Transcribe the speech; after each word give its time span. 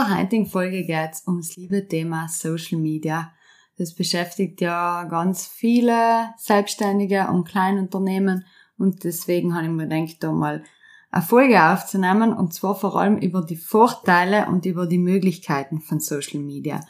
Der 0.00 0.18
heutigen 0.18 0.46
Folge 0.46 0.84
geht 0.84 1.10
es 1.12 1.26
ums 1.26 1.56
liebe 1.56 1.86
Thema 1.86 2.26
Social 2.28 2.78
Media. 2.78 3.32
Das 3.76 3.94
beschäftigt 3.94 4.60
ja 4.60 5.04
ganz 5.04 5.46
viele 5.46 6.32
Selbstständige 6.38 7.28
und 7.28 7.46
Kleinunternehmen 7.46 8.46
und 8.78 9.04
deswegen 9.04 9.54
habe 9.54 9.66
ich 9.66 9.70
mir 9.70 9.88
gedacht, 9.88 10.16
da 10.22 10.32
mal 10.32 10.64
eine 11.10 11.22
Folge 11.22 11.62
aufzunehmen 11.62 12.32
und 12.32 12.54
zwar 12.54 12.76
vor 12.76 12.96
allem 12.96 13.18
über 13.18 13.42
die 13.42 13.56
Vorteile 13.56 14.46
und 14.46 14.64
über 14.64 14.86
die 14.86 14.98
Möglichkeiten 14.98 15.80
von 15.80 16.00
Social 16.00 16.40
Media. 16.40 16.80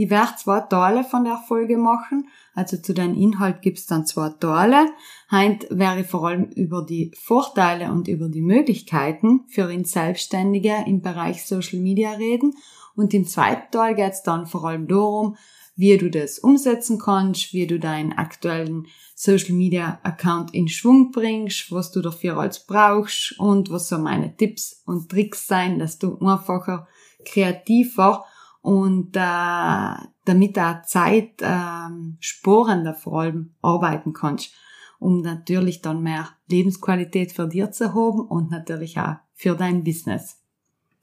Ich 0.00 0.10
werde 0.10 0.36
zwei 0.36 0.60
Teile 0.60 1.02
von 1.02 1.24
der 1.24 1.38
Folge 1.48 1.76
machen. 1.76 2.28
Also 2.54 2.76
zu 2.76 2.94
deinem 2.94 3.16
Inhalt 3.16 3.62
gibt's 3.62 3.86
dann 3.86 4.06
zwei 4.06 4.28
Teile. 4.28 4.86
Heint 5.28 5.66
ich 5.72 6.06
vor 6.06 6.28
allem 6.28 6.44
über 6.44 6.86
die 6.86 7.10
Vorteile 7.20 7.90
und 7.90 8.06
über 8.06 8.28
die 8.28 8.40
Möglichkeiten 8.40 9.40
für 9.48 9.72
ihn 9.72 9.84
Selbstständige 9.84 10.84
im 10.86 11.02
Bereich 11.02 11.44
Social 11.44 11.80
Media 11.80 12.12
reden. 12.12 12.54
Und 12.94 13.12
im 13.12 13.26
zweiten 13.26 13.72
Teil 13.72 13.96
geht's 13.96 14.22
dann 14.22 14.46
vor 14.46 14.66
allem 14.66 14.86
darum, 14.86 15.36
wie 15.74 15.98
du 15.98 16.10
das 16.10 16.38
umsetzen 16.38 17.00
kannst, 17.00 17.52
wie 17.52 17.66
du 17.66 17.80
deinen 17.80 18.12
aktuellen 18.12 18.86
Social 19.16 19.56
Media 19.56 19.98
Account 20.04 20.54
in 20.54 20.68
Schwung 20.68 21.10
bringst, 21.10 21.72
was 21.72 21.90
du 21.90 22.02
dafür 22.02 22.38
alles 22.38 22.60
brauchst 22.60 23.34
und 23.40 23.72
was 23.72 23.88
so 23.88 23.98
meine 23.98 24.36
Tipps 24.36 24.80
und 24.86 25.08
Tricks 25.08 25.48
sein, 25.48 25.80
dass 25.80 25.98
du 25.98 26.18
einfacher, 26.20 26.86
kreativer 27.24 28.24
und 28.60 29.16
äh, 29.16 29.94
damit 30.24 30.58
auch 30.58 30.82
Zeit 30.84 31.40
äh, 31.40 31.88
sporender 32.20 32.94
vor 32.94 33.20
allem 33.20 33.54
arbeiten 33.62 34.12
kannst, 34.12 34.52
um 34.98 35.20
natürlich 35.20 35.80
dann 35.80 36.02
mehr 36.02 36.28
Lebensqualität 36.48 37.32
für 37.32 37.48
dir 37.48 37.70
zu 37.70 37.94
haben 37.94 38.20
und 38.20 38.50
natürlich 38.50 38.98
auch 38.98 39.16
für 39.34 39.54
dein 39.54 39.84
Business. 39.84 40.36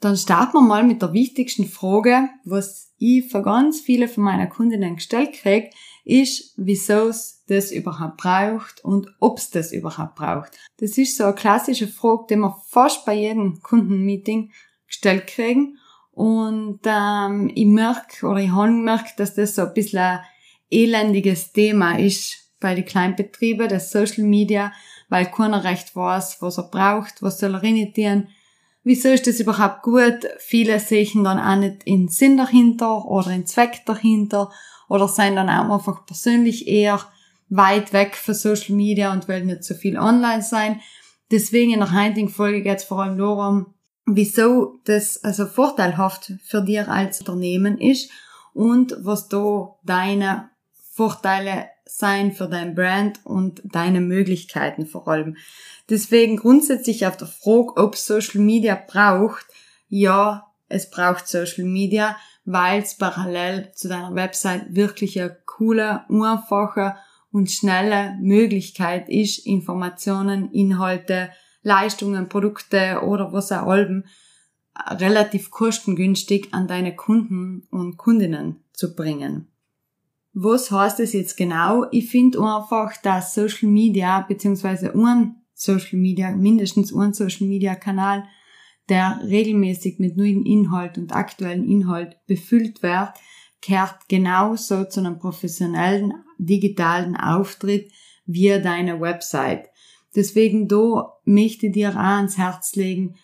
Dann 0.02 0.18
starten 0.18 0.58
wir 0.58 0.62
mal 0.62 0.84
mit 0.84 1.02
der 1.02 1.14
wichtigsten 1.14 1.66
Frage, 1.66 2.30
was 2.44 2.94
ich 2.98 3.32
für 3.32 3.42
ganz 3.42 3.80
viele 3.80 4.08
von 4.08 4.24
meiner 4.24 4.48
Kundinnen 4.48 4.98
gestellt 4.98 5.34
kriege, 5.34 5.70
ist, 6.04 6.54
wieso 6.58 7.08
es 7.08 7.44
das 7.48 7.72
überhaupt 7.72 8.18
braucht 8.18 8.84
und 8.84 9.08
ob 9.20 9.40
es 9.40 9.50
das 9.50 9.72
überhaupt 9.72 10.16
braucht. 10.16 10.52
Das 10.78 10.98
ist 10.98 11.18
so 11.18 11.24
eine 11.24 11.34
klassische 11.34 11.88
Frage, 11.88 12.26
die 12.30 12.36
wir 12.36 12.56
fast 12.68 13.06
bei 13.06 13.16
jedem 13.16 13.62
Kundenmeeting 13.62 14.52
gestellt 14.88 15.28
kriegen 15.28 15.80
und 16.16 16.80
ähm, 16.86 17.52
ich 17.54 17.66
merke 17.66 18.26
oder 18.26 18.40
ich 18.40 18.50
habe 18.50 18.70
gemerkt, 18.70 19.20
dass 19.20 19.36
das 19.36 19.56
so 19.56 19.64
ein 19.64 19.74
bisschen 19.74 20.00
ein 20.00 20.22
elendiges 20.72 21.52
Thema 21.52 22.00
ist 22.00 22.54
bei 22.62 22.74
den 22.74 22.86
Kleinbetrieben, 22.86 23.68
das 23.68 23.92
Social 23.92 24.24
Media, 24.24 24.72
weil 25.10 25.26
keiner 25.26 25.66
recht 25.66 25.94
weiß, 25.94 26.38
was 26.40 26.58
er 26.58 26.70
braucht, 26.70 27.22
was 27.22 27.40
soll 27.40 27.54
er 27.54 27.62
rein 27.62 28.30
Wieso 28.84 29.10
ist 29.10 29.28
das 29.28 29.40
überhaupt 29.42 29.82
gut? 29.82 30.26
Viele 30.38 30.80
sehen 30.80 31.26
dann 31.26 31.40
auch 31.40 31.58
nicht 31.58 31.84
in 31.84 32.08
Sinn 32.08 32.38
dahinter 32.38 33.06
oder 33.06 33.32
in 33.32 33.46
Zweck 33.46 33.82
dahinter 33.86 34.52
oder 34.88 35.10
sind 35.10 35.36
dann 35.36 35.50
auch 35.50 35.74
einfach 35.74 36.06
persönlich 36.06 36.68
eher 36.68 37.02
weit 37.50 37.92
weg 37.92 38.16
von 38.16 38.36
Social 38.36 38.76
Media 38.76 39.12
und 39.12 39.28
wollen 39.28 39.48
nicht 39.48 39.66
so 39.66 39.74
viel 39.74 39.98
online 39.98 40.44
sein. 40.44 40.80
Deswegen 41.30 41.74
in 41.74 41.80
der 41.80 41.92
heutigen 41.92 42.30
Folge 42.30 42.62
geht 42.62 42.78
es 42.78 42.84
vor 42.86 43.02
allem 43.02 43.18
darum, 43.18 43.75
wieso 44.06 44.80
das 44.86 45.24
also 45.24 45.46
vorteilhaft 45.46 46.34
für 46.44 46.62
dir 46.62 46.90
als 46.90 47.20
Unternehmen 47.22 47.80
ist 47.80 48.12
und 48.54 48.96
was 49.00 49.28
da 49.28 49.76
deine 49.84 50.50
Vorteile 50.92 51.68
sein 51.86 52.32
für 52.32 52.48
dein 52.48 52.76
Brand 52.76 53.20
und 53.26 53.62
deine 53.64 54.02
Möglichkeiten 54.02 54.86
vor 54.86 55.08
allem. 55.08 55.38
Deswegen 55.90 56.38
grundsätzlich 56.38 57.06
auf 57.06 57.18
der 57.18 57.28
Frage, 57.28 57.78
ob 57.78 57.96
Social 57.96 58.42
Media 58.42 58.76
braucht, 58.76 59.46
ja, 59.88 60.48
es 60.68 60.90
braucht 60.90 61.28
Social 61.28 61.66
Media, 61.66 62.18
weil 62.44 62.82
es 62.82 62.98
parallel 62.98 63.72
zu 63.76 63.88
deiner 63.88 64.16
Website 64.16 64.76
wirklich 64.76 65.20
eine 65.20 65.38
coole, 65.46 66.06
einfache 66.10 66.96
und 67.32 67.52
schnelle 67.52 68.18
Möglichkeit 68.22 69.10
ist, 69.10 69.46
Informationen, 69.46 70.52
Inhalte, 70.52 71.30
Leistungen, 71.66 72.30
Produkte 72.30 73.02
oder 73.04 73.34
was 73.34 73.52
auch 73.52 73.68
allem 73.68 74.06
relativ 74.88 75.50
kostengünstig 75.50 76.50
an 76.54 76.68
deine 76.68 76.96
Kunden 76.96 77.68
und 77.72 77.98
Kundinnen 77.98 78.64
zu 78.72 78.96
bringen. 78.96 79.48
Was 80.34 80.70
heißt 80.70 81.00
das 81.00 81.14
jetzt 81.14 81.38
genau? 81.38 81.86
Ich 81.92 82.10
finde 82.12 82.40
einfach, 82.40 82.96
dass 83.02 83.34
Social 83.34 83.70
Media 83.70 84.22
beziehungsweise 84.22 84.94
ein 84.94 85.38
Social 85.54 85.98
Media, 85.98 86.32
mindestens 86.32 86.94
ein 86.94 87.14
Social 87.14 87.48
Media 87.48 87.74
Kanal, 87.76 88.26
der 88.90 89.22
regelmäßig 89.24 89.98
mit 90.00 90.18
neuen 90.18 90.46
Inhalt 90.46 90.98
und 90.98 91.14
aktuellen 91.14 91.68
Inhalt 91.68 92.18
befüllt 92.28 92.84
wird, 92.84 93.14
kehrt 93.62 94.08
genauso 94.08 94.84
zu 94.84 95.00
einem 95.00 95.18
professionellen 95.18 96.14
digitalen 96.38 97.16
Auftritt 97.16 97.92
wie 98.26 98.50
deine 98.62 99.00
Website. 99.00 99.70
Deswegen 100.16 100.68
da 100.68 101.14
möchte 101.26 101.68
ich 101.68 101.74
dir 101.74 101.92
auch 101.92 101.96
ans 101.96 102.38
Herz 102.38 102.76
legen, 102.76 103.16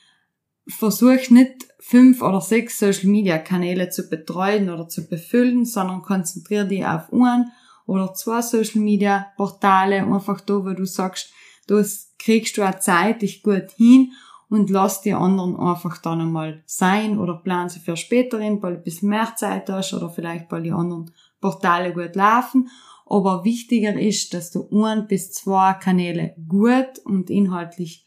versuch 0.67 1.29
nicht 1.29 1.67
fünf 1.79 2.21
oder 2.21 2.41
sechs 2.41 2.79
Social 2.79 3.09
Media 3.09 3.37
Kanäle 3.37 3.89
zu 3.89 4.09
betreuen 4.09 4.69
oder 4.69 4.87
zu 4.87 5.07
befüllen, 5.07 5.65
sondern 5.65 6.01
konzentriere 6.01 6.67
dich 6.67 6.85
auf 6.85 7.11
ein 7.11 7.51
oder 7.85 8.13
zwei 8.13 8.41
Social 8.41 8.81
Media 8.81 9.27
Portale, 9.37 10.03
einfach 10.03 10.41
da, 10.41 10.53
wo 10.53 10.73
du 10.73 10.85
sagst, 10.85 11.31
das 11.67 12.13
kriegst 12.19 12.57
du 12.57 12.63
auch 12.63 12.79
Zeit 12.79 13.21
dich 13.21 13.43
gut 13.43 13.71
hin 13.75 14.11
und 14.49 14.69
lass 14.69 15.01
die 15.01 15.13
anderen 15.13 15.57
einfach 15.57 15.97
dann 15.97 16.21
einmal 16.21 16.61
sein 16.65 17.17
oder 17.17 17.35
plan 17.35 17.69
sie 17.69 17.79
für 17.79 17.97
späterin, 17.97 18.61
weil 18.61 18.73
du 18.73 18.79
ein 18.79 18.83
bisschen 18.83 19.09
mehr 19.09 19.33
Zeit 19.35 19.69
hast 19.69 19.93
oder 19.93 20.09
vielleicht 20.09 20.51
weil 20.51 20.63
die 20.63 20.71
anderen 20.71 21.11
Portale 21.39 21.93
gut 21.93 22.15
laufen 22.15 22.69
aber 23.11 23.43
wichtiger 23.43 23.99
ist, 23.99 24.33
dass 24.33 24.51
du 24.51 24.69
ein 24.83 25.07
bis 25.07 25.33
zwei 25.33 25.73
Kanäle 25.73 26.33
gut 26.47 26.99
und 27.03 27.29
inhaltlich 27.29 28.05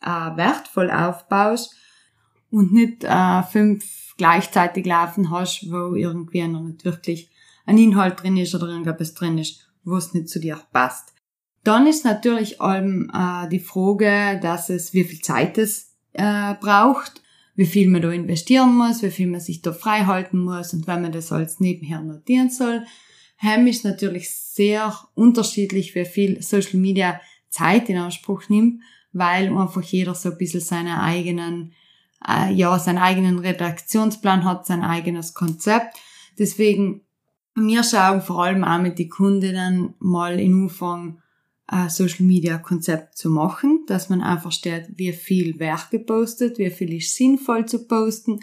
äh, 0.00 0.08
wertvoll 0.08 0.90
aufbaust 0.90 1.74
und 2.50 2.72
nicht 2.72 3.02
äh, 3.02 3.42
fünf 3.42 4.14
gleichzeitig 4.16 4.86
laufen 4.86 5.30
hast, 5.30 5.66
wo 5.70 5.94
irgendwie 5.94 6.46
noch 6.46 6.62
nicht 6.62 6.84
wirklich 6.84 7.30
ein 7.66 7.76
Inhalt 7.76 8.22
drin 8.22 8.36
ist 8.36 8.54
oder 8.54 8.68
irgendwas 8.68 9.14
drin 9.14 9.36
ist, 9.36 9.68
wo 9.84 9.96
es 9.96 10.14
nicht 10.14 10.28
zu 10.28 10.38
dir 10.38 10.60
passt. 10.72 11.12
Dann 11.64 11.88
ist 11.88 12.04
natürlich 12.04 12.60
allem 12.60 13.10
äh, 13.12 13.48
die 13.48 13.58
Frage, 13.58 14.38
dass 14.40 14.70
es 14.70 14.94
wie 14.94 15.02
viel 15.02 15.20
Zeit 15.20 15.58
es 15.58 15.96
äh, 16.12 16.54
braucht, 16.60 17.20
wie 17.56 17.66
viel 17.66 17.90
man 17.90 18.02
da 18.02 18.12
investieren 18.12 18.76
muss, 18.76 19.02
wie 19.02 19.10
viel 19.10 19.26
man 19.26 19.40
sich 19.40 19.62
da 19.62 19.72
frei 19.72 20.04
halten 20.04 20.38
muss 20.38 20.72
und 20.72 20.86
wenn 20.86 21.02
man 21.02 21.10
das 21.10 21.32
als 21.32 21.58
nebenher 21.58 22.00
notieren 22.00 22.50
soll. 22.50 22.84
Hem 23.36 23.66
ist 23.66 23.84
natürlich 23.84 24.30
sehr 24.30 24.94
unterschiedlich, 25.14 25.94
wie 25.94 26.04
viel 26.04 26.42
Social 26.42 26.80
Media 26.80 27.20
Zeit 27.48 27.88
in 27.88 27.98
Anspruch 27.98 28.48
nimmt, 28.48 28.82
weil 29.12 29.56
einfach 29.56 29.82
jeder 29.82 30.14
so 30.14 30.30
ein 30.30 30.38
bisschen 30.38 30.60
seine 30.60 31.02
eigenen, 31.02 31.72
äh, 32.26 32.52
ja, 32.52 32.78
seinen 32.78 32.98
eigenen 32.98 33.38
Redaktionsplan 33.38 34.44
hat, 34.44 34.66
sein 34.66 34.82
eigenes 34.82 35.34
Konzept. 35.34 35.96
Deswegen, 36.38 37.02
wir 37.54 37.82
schauen 37.82 38.20
vor 38.20 38.44
allem 38.44 38.64
auch 38.64 38.80
mit 38.80 38.98
den 38.98 39.08
Kundinnen 39.08 39.94
mal 39.98 40.38
in 40.40 40.54
Umfang 40.54 41.22
ein 41.66 41.90
Social 41.90 42.24
Media 42.24 42.58
Konzept 42.58 43.16
zu 43.18 43.30
machen, 43.30 43.84
dass 43.86 44.08
man 44.08 44.22
einfach 44.22 44.52
steht, 44.52 44.86
wie 44.96 45.12
viel 45.12 45.58
wird 45.58 45.90
gepostet, 45.90 46.58
wie 46.58 46.70
viel 46.70 46.94
ist 46.94 47.14
sinnvoll 47.14 47.66
zu 47.66 47.86
posten. 47.86 48.40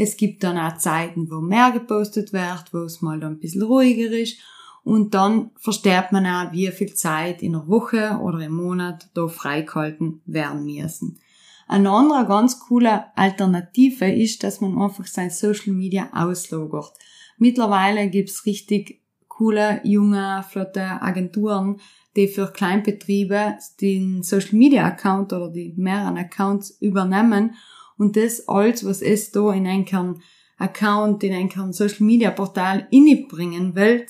Es 0.00 0.16
gibt 0.16 0.44
dann 0.44 0.56
auch 0.56 0.78
Zeiten, 0.78 1.28
wo 1.28 1.40
mehr 1.40 1.72
gepostet 1.72 2.32
wird, 2.32 2.72
wo 2.72 2.78
es 2.84 3.02
mal 3.02 3.18
dann 3.18 3.32
ein 3.32 3.40
bisschen 3.40 3.62
ruhiger 3.62 4.12
ist. 4.12 4.38
Und 4.84 5.12
dann 5.12 5.50
versteht 5.56 6.12
man 6.12 6.24
auch, 6.24 6.52
wie 6.52 6.68
viel 6.68 6.94
Zeit 6.94 7.42
in 7.42 7.56
einer 7.56 7.66
Woche 7.66 8.16
oder 8.22 8.38
im 8.38 8.52
Monat 8.52 9.08
da 9.14 9.26
freigehalten 9.26 10.22
werden 10.24 10.66
müssen. 10.66 11.18
Eine 11.66 11.90
andere 11.90 12.26
ganz 12.26 12.60
coole 12.60 13.06
Alternative 13.16 14.08
ist, 14.08 14.44
dass 14.44 14.60
man 14.60 14.80
einfach 14.80 15.04
sein 15.04 15.30
Social 15.30 15.72
Media 15.72 16.08
auslogert. 16.12 16.92
Mittlerweile 17.36 18.08
gibt's 18.08 18.46
richtig 18.46 19.02
coole, 19.26 19.80
junge, 19.82 20.44
flotte 20.48 21.02
Agenturen, 21.02 21.80
die 22.14 22.28
für 22.28 22.52
Kleinbetriebe 22.52 23.56
den 23.80 24.22
Social 24.22 24.56
Media 24.56 24.86
Account 24.86 25.32
oder 25.32 25.50
die 25.50 25.74
mehreren 25.76 26.18
Accounts 26.18 26.70
übernehmen 26.80 27.56
und 27.98 28.16
das 28.16 28.48
alles, 28.48 28.84
was 28.84 29.02
es 29.02 29.30
da 29.32 29.52
in 29.52 29.66
einem 29.66 30.20
Account, 30.56 31.22
in 31.22 31.34
einem 31.34 31.72
Social 31.72 32.04
Media 32.04 32.30
Portal 32.30 32.88
innebringen 32.90 33.74
will, 33.74 34.06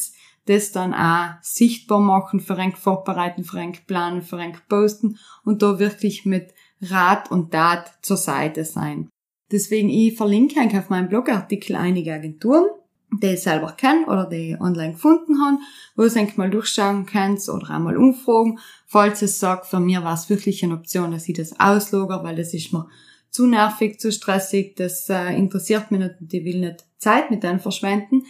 das 0.46 0.72
dann 0.72 0.94
auch 0.94 1.42
sichtbar 1.42 2.00
machen, 2.00 2.40
für 2.40 2.56
ein 2.56 2.72
vorbereiten, 2.72 3.44
für 3.44 3.58
ein 3.58 3.72
planen, 3.86 4.22
für 4.22 4.38
ein 4.38 4.56
posten 4.68 5.18
und 5.44 5.62
da 5.62 5.78
wirklich 5.78 6.24
mit 6.24 6.54
Rat 6.80 7.30
und 7.30 7.50
Tat 7.50 7.98
zur 8.02 8.16
Seite 8.16 8.64
sein. 8.64 9.10
Deswegen, 9.50 9.88
ich 9.88 10.16
verlinke 10.16 10.60
eigentlich 10.60 10.80
auf 10.80 10.90
meinem 10.90 11.08
Blogartikel 11.08 11.76
einige 11.76 12.14
Agenturen, 12.14 12.66
die 13.10 13.28
ich 13.28 13.42
selber 13.42 13.72
kenne 13.72 14.06
oder 14.06 14.26
die 14.26 14.52
ich 14.52 14.60
online 14.60 14.92
gefunden 14.92 15.40
haben, 15.40 15.60
wo 15.96 16.04
ihr 16.04 16.16
eigentlich 16.16 16.36
mal 16.36 16.50
durchschauen 16.50 17.06
könnt 17.06 17.46
oder 17.48 17.70
einmal 17.70 17.96
umfragen, 17.96 18.58
falls 18.86 19.22
es 19.22 19.38
sagt, 19.38 19.66
für 19.66 19.80
mir 19.80 20.04
war 20.04 20.14
es 20.14 20.28
wirklich 20.28 20.62
eine 20.62 20.74
Option, 20.74 21.10
dass 21.10 21.28
ich 21.28 21.36
das 21.36 21.58
auslogere, 21.58 22.22
weil 22.22 22.36
das 22.36 22.52
ist 22.52 22.72
mir 22.72 22.86
zu 23.30 23.46
nervig, 23.46 24.00
zu 24.00 24.12
stressig, 24.12 24.76
das 24.76 25.08
äh, 25.08 25.36
interessiert 25.36 25.90
mich 25.90 26.00
nicht 26.00 26.20
und 26.20 26.32
ich 26.32 26.44
will 26.44 26.60
nicht 26.60 26.84
Zeit 26.98 27.30
mit 27.30 27.42
denen 27.42 27.60
verschwenden, 27.60 28.24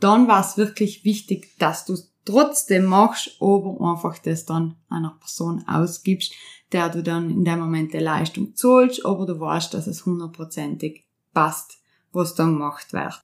dann 0.00 0.28
war 0.28 0.40
es 0.40 0.56
wirklich 0.56 1.04
wichtig, 1.04 1.56
dass 1.58 1.84
du 1.84 1.94
es 1.94 2.12
trotzdem 2.24 2.84
machst, 2.84 3.36
aber 3.40 3.76
einfach 3.80 4.18
das 4.18 4.46
dann 4.46 4.76
einer 4.88 5.16
Person 5.18 5.64
ausgibst, 5.66 6.32
der 6.72 6.88
du 6.88 7.02
dann 7.02 7.30
in 7.30 7.44
dem 7.44 7.60
Moment 7.60 7.92
die 7.92 7.98
Leistung 7.98 8.54
zahlst, 8.54 9.04
aber 9.04 9.26
du 9.26 9.38
weißt, 9.38 9.74
dass 9.74 9.86
es 9.86 10.06
hundertprozentig 10.06 11.04
passt, 11.32 11.78
was 12.12 12.34
dann 12.34 12.54
gemacht 12.54 12.92
wird. 12.92 13.22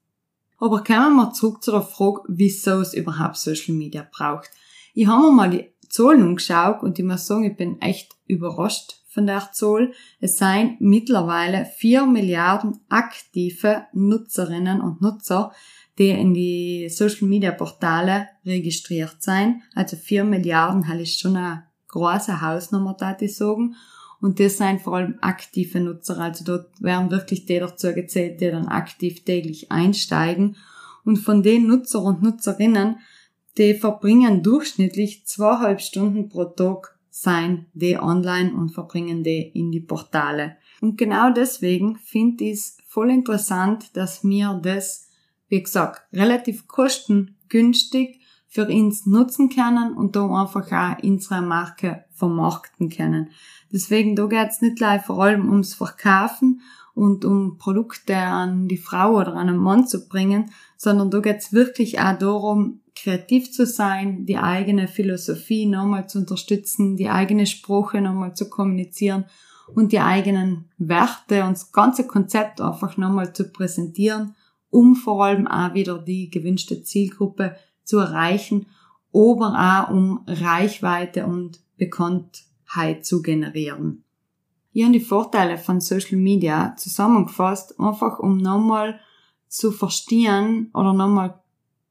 Aber 0.59 0.83
kommen 0.83 1.01
wir 1.01 1.11
mal 1.11 1.33
zurück 1.33 1.63
zu 1.63 1.71
der 1.71 1.83
Frage, 1.83 2.23
wieso 2.27 2.81
es 2.81 2.95
überhaupt 2.95 3.37
Social 3.37 3.75
Media 3.75 4.07
braucht. 4.11 4.51
Ich 4.93 5.07
habe 5.07 5.23
mir 5.23 5.33
mal 5.33 5.51
die 5.51 5.73
Zahlen 5.89 6.23
angeschaut 6.23 6.83
und 6.83 6.99
ich 6.99 7.05
muss 7.05 7.27
sagen, 7.27 7.45
ich 7.45 7.57
bin 7.57 7.81
echt 7.81 8.17
überrascht 8.27 8.98
von 9.09 9.27
der 9.27 9.51
Zahl. 9.53 9.93
Es 10.21 10.37
seien 10.37 10.77
mittlerweile 10.79 11.65
vier 11.65 12.07
Milliarden 12.07 12.79
aktive 12.89 13.87
Nutzerinnen 13.93 14.81
und 14.81 15.01
Nutzer, 15.01 15.53
die 15.99 16.11
in 16.11 16.35
die 16.35 16.89
Social 16.89 17.27
Media 17.27 17.51
Portale 17.51 18.29
registriert 18.47 19.17
sein. 19.19 19.63
Also 19.75 19.97
vier 19.97 20.25
Milliarden 20.25 20.87
halt 20.87 21.01
ist 21.01 21.19
schon 21.19 21.37
eine 21.37 21.65
große 21.89 22.41
Hausnummer, 22.41 22.95
da 22.99 23.17
ich 23.19 23.35
sagen. 23.35 23.75
Und 24.21 24.41
das 24.41 24.59
sind 24.59 24.83
vor 24.83 24.97
allem 24.97 25.19
aktive 25.21 25.81
Nutzer. 25.81 26.19
Also 26.19 26.45
dort 26.45 26.83
werden 26.83 27.11
wirklich 27.11 27.47
die 27.47 27.59
dazu 27.59 27.93
gezählt, 27.93 28.41
die 28.41 28.51
dann 28.51 28.67
aktiv 28.67 29.25
täglich 29.25 29.73
einsteigen. 29.73 30.57
Und 31.05 31.17
von 31.17 31.43
den 31.43 31.67
Nutzer 31.67 32.03
und 32.03 32.23
Nutzerinnen, 32.23 32.99
die 33.57 33.75
verbringen 33.75 34.43
durchschnittlich 34.43 35.27
zweieinhalb 35.27 35.81
Stunden 35.81 36.29
pro 36.29 36.45
Tag 36.45 36.98
sein 37.21 37.67
die 37.75 37.99
online 37.99 38.55
und 38.55 38.71
verbringen 38.71 39.25
die 39.25 39.41
in 39.55 39.73
die 39.73 39.81
Portale. 39.81 40.57
Und 40.81 40.97
genau 40.97 41.31
deswegen 41.31 41.97
finde 41.97 42.45
ich 42.45 42.53
es 42.53 42.79
voll 42.87 43.11
interessant, 43.11 43.97
dass 43.97 44.23
wir 44.23 44.61
das, 44.63 45.09
wie 45.49 45.63
gesagt, 45.63 46.03
relativ 46.13 46.69
kostengünstig 46.69 48.21
für 48.47 48.67
uns 48.67 49.05
nutzen 49.05 49.51
können 49.51 49.95
und 49.95 50.17
da 50.17 50.27
einfach 50.27 50.71
auch 50.73 51.03
unsere 51.03 51.43
Marke 51.43 52.05
vermarkten 52.11 52.89
können. 52.89 53.31
Deswegen, 53.73 54.17
da 54.17 54.27
geht 54.27 54.51
es 54.51 54.63
nicht 54.63 54.77
gleich 54.77 55.03
vor 55.03 55.23
allem 55.23 55.51
ums 55.51 55.75
Verkaufen 55.75 56.63
und 56.95 57.25
um 57.25 57.59
Produkte 57.59 58.17
an 58.17 58.69
die 58.69 58.79
Frau 58.79 59.17
oder 59.17 59.35
an 59.35 59.49
einen 59.49 59.59
Mann 59.59 59.87
zu 59.87 60.09
bringen, 60.09 60.51
sondern 60.77 61.11
da 61.11 61.21
geht 61.21 61.39
es 61.39 61.53
wirklich 61.53 62.01
auch 62.01 62.19
darum, 62.19 62.81
kreativ 63.03 63.53
zu 63.53 63.67
sein, 63.67 64.27
die 64.27 64.39
eigene 64.39 64.89
Philosophie 64.89 65.67
nochmal 65.67 66.09
zu 66.09 66.19
unterstützen, 66.19 66.97
die 66.97 67.09
eigene 67.09 67.47
Sprache 67.47 68.01
nochmal 68.01 68.35
zu 68.35 68.49
kommunizieren 68.49 69.25
und 69.75 69.93
die 69.93 70.01
eigenen 70.01 70.71
Werte 70.79 71.45
und 71.45 71.53
das 71.53 71.73
ganze 71.73 72.07
Konzept 72.07 72.61
einfach 72.61 72.97
nochmal 72.97 73.35
zu 73.35 73.51
präsentieren, 73.51 74.35
um 74.71 74.97
vor 74.97 75.25
allem 75.25 75.47
auch 75.47 75.75
wieder 75.75 75.99
die 75.99 76.31
gewünschte 76.31 76.83
Zielgruppe 76.83 77.57
zu 77.85 77.99
erreichen, 77.99 78.67
aber 79.13 79.89
auch 79.89 79.91
um 79.93 80.25
Reichweite 80.27 81.27
und 81.27 81.61
Bekanntheit 81.77 83.05
zu 83.05 83.23
generieren. 83.23 84.05
Ich 84.73 84.85
habe 84.85 84.93
die 84.93 85.01
Vorteile 85.01 85.59
von 85.59 85.81
Social 85.81 86.19
Media 86.19 86.75
zusammengefasst, 86.77 87.81
einfach 87.81 88.19
um 88.19 88.37
nochmal 88.37 89.01
zu 89.49 89.73
verstehen 89.73 90.71
oder 90.75 90.93
nochmal 90.93 91.41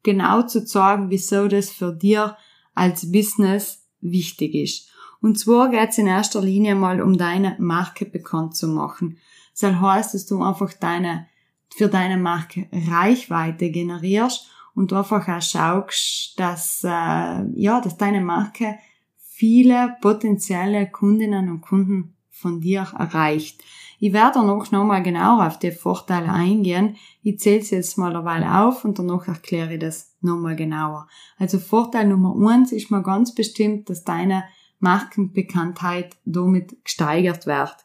genau 0.08 0.44
zu 0.44 0.64
zeigen, 0.64 1.10
wieso 1.10 1.50
das 1.50 1.70
für 1.70 1.92
dir 1.92 2.38
als 2.74 3.12
Business 3.12 3.86
wichtig 4.00 4.56
ist. 4.56 4.90
Und 5.20 5.38
zwar 5.38 5.70
geht 5.70 5.90
es 5.90 5.98
in 5.98 6.08
erster 6.08 6.42
Linie 6.42 6.76
mal 6.76 7.02
um 7.02 7.18
deine 7.18 7.58
Marke 7.60 8.06
bekannt 8.06 8.56
zu 8.56 8.70
machen. 8.70 9.18
Das 9.60 9.74
heißt, 9.74 10.14
dass 10.14 10.26
du 10.26 10.42
einfach 10.42 10.72
deine, 10.80 11.28
für 11.76 11.90
deine 11.90 12.16
Marke 12.18 12.70
Reichweite 12.72 13.70
generierst 13.70 14.48
und 14.76 14.92
du 14.92 14.96
einfach 14.96 15.28
auch 15.28 15.42
schaust, 15.42 16.40
dass, 16.40 16.86
äh, 16.86 16.88
ja, 16.88 17.82
dass 17.82 17.98
deine 17.98 18.22
Marke 18.22 18.78
viele 19.18 19.98
potenzielle 20.00 20.90
Kundinnen 20.90 21.50
und 21.50 21.60
Kunden 21.62 22.16
von 22.38 22.62
dir 22.62 22.88
erreicht. 22.98 23.64
Ich 24.00 24.14
werde 24.14 24.36
danach 24.36 24.72
nochmal 24.72 25.02
genauer 25.02 25.48
auf 25.48 25.58
die 25.58 25.72
Vorteile 25.72 26.32
eingehen. 26.32 26.98
Ich 27.24 27.40
zähle 27.40 27.64
sie 27.64 27.76
jetzt 27.76 27.98
mal 27.98 28.16
eine 28.16 28.62
auf 28.62 28.86
und 28.86 29.00
danach 29.00 29.28
erkläre 29.28 29.74
ich 29.74 29.80
das 29.80 30.16
nochmal 30.22 30.56
genauer. 30.56 31.08
Also 31.38 31.58
Vorteil 31.58 32.08
Nummer 32.08 32.36
eins 32.50 32.72
ist 32.72 32.92
mal 32.92 33.02
ganz 33.02 33.34
bestimmt, 33.34 33.90
dass 33.90 34.04
deine 34.04 34.44
Markenbekanntheit 34.80 36.16
damit 36.26 36.84
gesteigert 36.84 37.48
wird. 37.48 37.76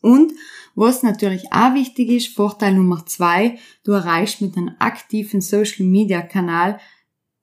Und 0.00 0.32
was 0.74 1.04
natürlich 1.04 1.52
auch 1.52 1.74
wichtig 1.74 2.08
ist, 2.08 2.34
Vorteil 2.34 2.74
Nummer 2.74 3.06
zwei, 3.06 3.58
du 3.84 3.92
erreichst 3.92 4.40
mit 4.40 4.56
einem 4.56 4.74
aktiven 4.80 5.40
Social 5.40 5.86
Media 5.86 6.22
Kanal 6.22 6.80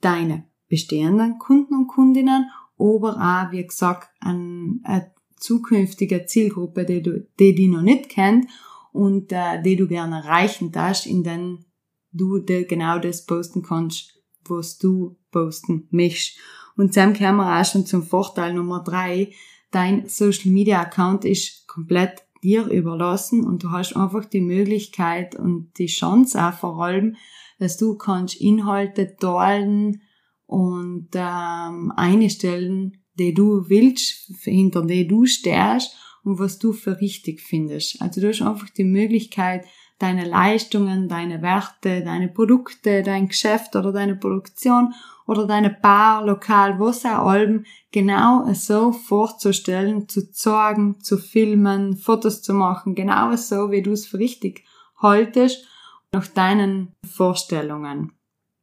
deine 0.02 0.44
bestehenden 0.68 1.40
Kunden 1.40 1.74
und 1.74 1.88
Kundinnen, 1.88 2.52
aber 2.78 3.18
auch, 3.18 3.52
wie 3.52 3.66
gesagt, 3.66 4.10
ein, 4.20 4.82
eine 4.84 5.12
zukünftige 5.40 6.26
Zielgruppe, 6.26 6.86
die 6.86 7.02
du, 7.02 7.28
die, 7.40 7.56
die 7.56 7.68
noch 7.68 7.82
nicht 7.82 8.10
kennt 8.10 8.48
und 8.92 9.32
äh, 9.32 9.62
die 9.62 9.76
du 9.76 9.88
gerne 9.88 10.18
erreichen 10.18 10.72
darfst, 10.72 11.06
in 11.06 11.24
denen 11.24 11.66
du 12.12 12.40
de, 12.40 12.66
genau 12.66 13.00
das 13.00 13.26
posten 13.26 13.62
kannst, 13.62 14.20
was 14.48 14.78
du 14.78 15.18
posten 15.32 15.88
möchtest. 15.92 16.38
Und 16.76 16.96
dann 16.96 17.14
kommen 17.14 17.38
wir 17.38 17.60
auch 17.60 17.66
schon 17.66 17.86
zum 17.86 18.04
Vorteil 18.04 18.54
Nummer 18.54 18.84
drei. 18.84 19.34
Dein 19.72 20.08
Social 20.08 20.52
Media 20.52 20.82
Account 20.82 21.26
ist 21.26 21.68
komplett 21.68 22.24
dir 22.42 22.68
überlassen 22.68 23.46
und 23.46 23.64
du 23.64 23.72
hast 23.72 23.96
einfach 23.96 24.26
die 24.26 24.42
Möglichkeit 24.42 25.36
und 25.36 25.78
die 25.78 25.88
Chance 25.88 26.42
auch 26.42 26.54
vor 26.54 26.82
allem, 26.82 27.18
dass 27.60 27.78
du 27.78 27.98
kannst 27.98 28.40
Inhalte 28.40 29.16
teilen 29.18 30.02
und 30.46 31.10
ähm, 31.14 31.92
einstellen, 31.96 32.99
die 33.20 33.34
du 33.34 33.70
willst, 33.70 34.32
hinter 34.44 34.86
die 34.86 35.08
du 35.08 35.26
stehst 35.26 35.96
und 36.24 36.40
was 36.40 36.58
du 36.58 36.74
für 36.74 37.00
richtig 37.00 37.42
findest. 37.42 38.02
Also 38.02 38.22
du 38.22 38.30
hast 38.30 38.42
einfach 38.42 38.70
die 38.70 38.84
Möglichkeit, 38.84 39.66
deine 40.00 40.26
Leistungen, 40.26 41.10
deine 41.10 41.42
Werte, 41.42 42.02
deine 42.04 42.30
Produkte, 42.30 43.04
dein 43.04 43.28
Geschäft 43.28 43.76
oder 43.76 43.92
deine 43.92 44.16
Produktion 44.16 44.94
oder 45.28 45.46
deine 45.46 45.70
Bar, 45.70 46.26
Lokal, 46.26 46.80
was 46.80 47.06
auch 47.06 47.28
Alben 47.28 47.66
genau 47.92 48.52
so 48.54 48.94
vorzustellen, 48.94 50.08
zu 50.08 50.32
zeigen, 50.32 51.02
zu 51.02 51.18
filmen, 51.18 51.98
Fotos 51.98 52.42
zu 52.42 52.54
machen, 52.54 52.96
genau 52.96 53.36
so, 53.36 53.72
wie 53.72 53.84
du 53.84 53.92
es 53.92 54.08
für 54.08 54.18
richtig 54.18 54.64
haltest, 54.98 55.66
nach 56.12 56.28
deinen 56.28 56.94
Vorstellungen. 57.06 58.14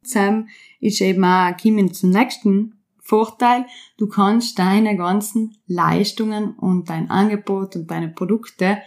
Sam 0.03 0.47
ist 0.79 1.01
eben 1.01 1.23
auch, 1.23 1.55
kommen 1.55 1.93
zum 1.93 2.09
nächsten 2.09 2.76
Vorteil, 3.07 3.65
du 3.97 4.07
kannst 4.07 4.59
deine 4.59 4.97
ganzen 4.97 5.55
Leistungen 5.65 6.55
und 6.55 6.89
dein 6.89 7.09
Angebot 7.09 7.77
und 7.77 7.89
deine 7.89 8.09
Produkte 8.09 8.79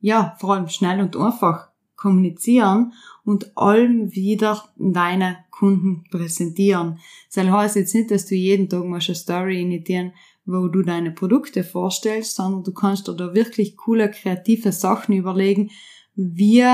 ja 0.00 0.36
vor 0.38 0.54
allem 0.54 0.68
schnell 0.68 1.00
und 1.00 1.16
einfach 1.16 1.70
kommunizieren 1.96 2.92
und 3.24 3.56
allem 3.56 4.14
wieder 4.14 4.62
deine 4.76 5.38
Kunden 5.50 6.04
präsentieren. 6.08 7.00
Das 7.34 7.48
heißt 7.48 7.74
jetzt 7.74 7.94
nicht, 7.96 8.12
dass 8.12 8.26
du 8.26 8.36
jeden 8.36 8.68
Tag 8.68 8.84
mal 8.84 9.00
eine 9.04 9.14
Story 9.16 9.60
initiieren, 9.60 10.12
wo 10.44 10.68
du 10.68 10.82
deine 10.82 11.10
Produkte 11.10 11.64
vorstellst, 11.64 12.36
sondern 12.36 12.62
du 12.62 12.72
kannst 12.72 13.08
dir 13.08 13.14
da 13.14 13.34
wirklich 13.34 13.76
coole, 13.76 14.08
kreative 14.08 14.70
Sachen 14.70 15.16
überlegen, 15.16 15.72
wie 16.14 16.64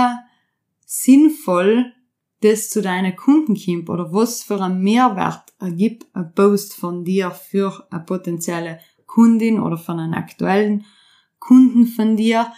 sinnvoll 0.85 1.95
das 2.41 2.71
zu 2.71 2.81
deinen 2.83 3.17
Kunden 3.17 3.55
kommt 3.55 3.91
oder 3.91 4.13
was 4.13 4.43
für 4.43 4.61
einen 4.61 4.81
Mehrwert 4.81 5.53
ergibt 5.59 6.07
ein 6.15 6.33
Post 6.35 6.75
von 6.75 7.05
dir 7.05 7.31
für 7.31 7.87
eine 7.91 8.03
potenzielle 8.03 8.81
Kundin 9.07 9.61
oder 9.61 9.77
von 9.77 9.99
einem 9.99 10.15
aktuellen 10.15 10.85
Kunden 11.39 11.87
von 11.87 12.17
dir. 12.17 12.53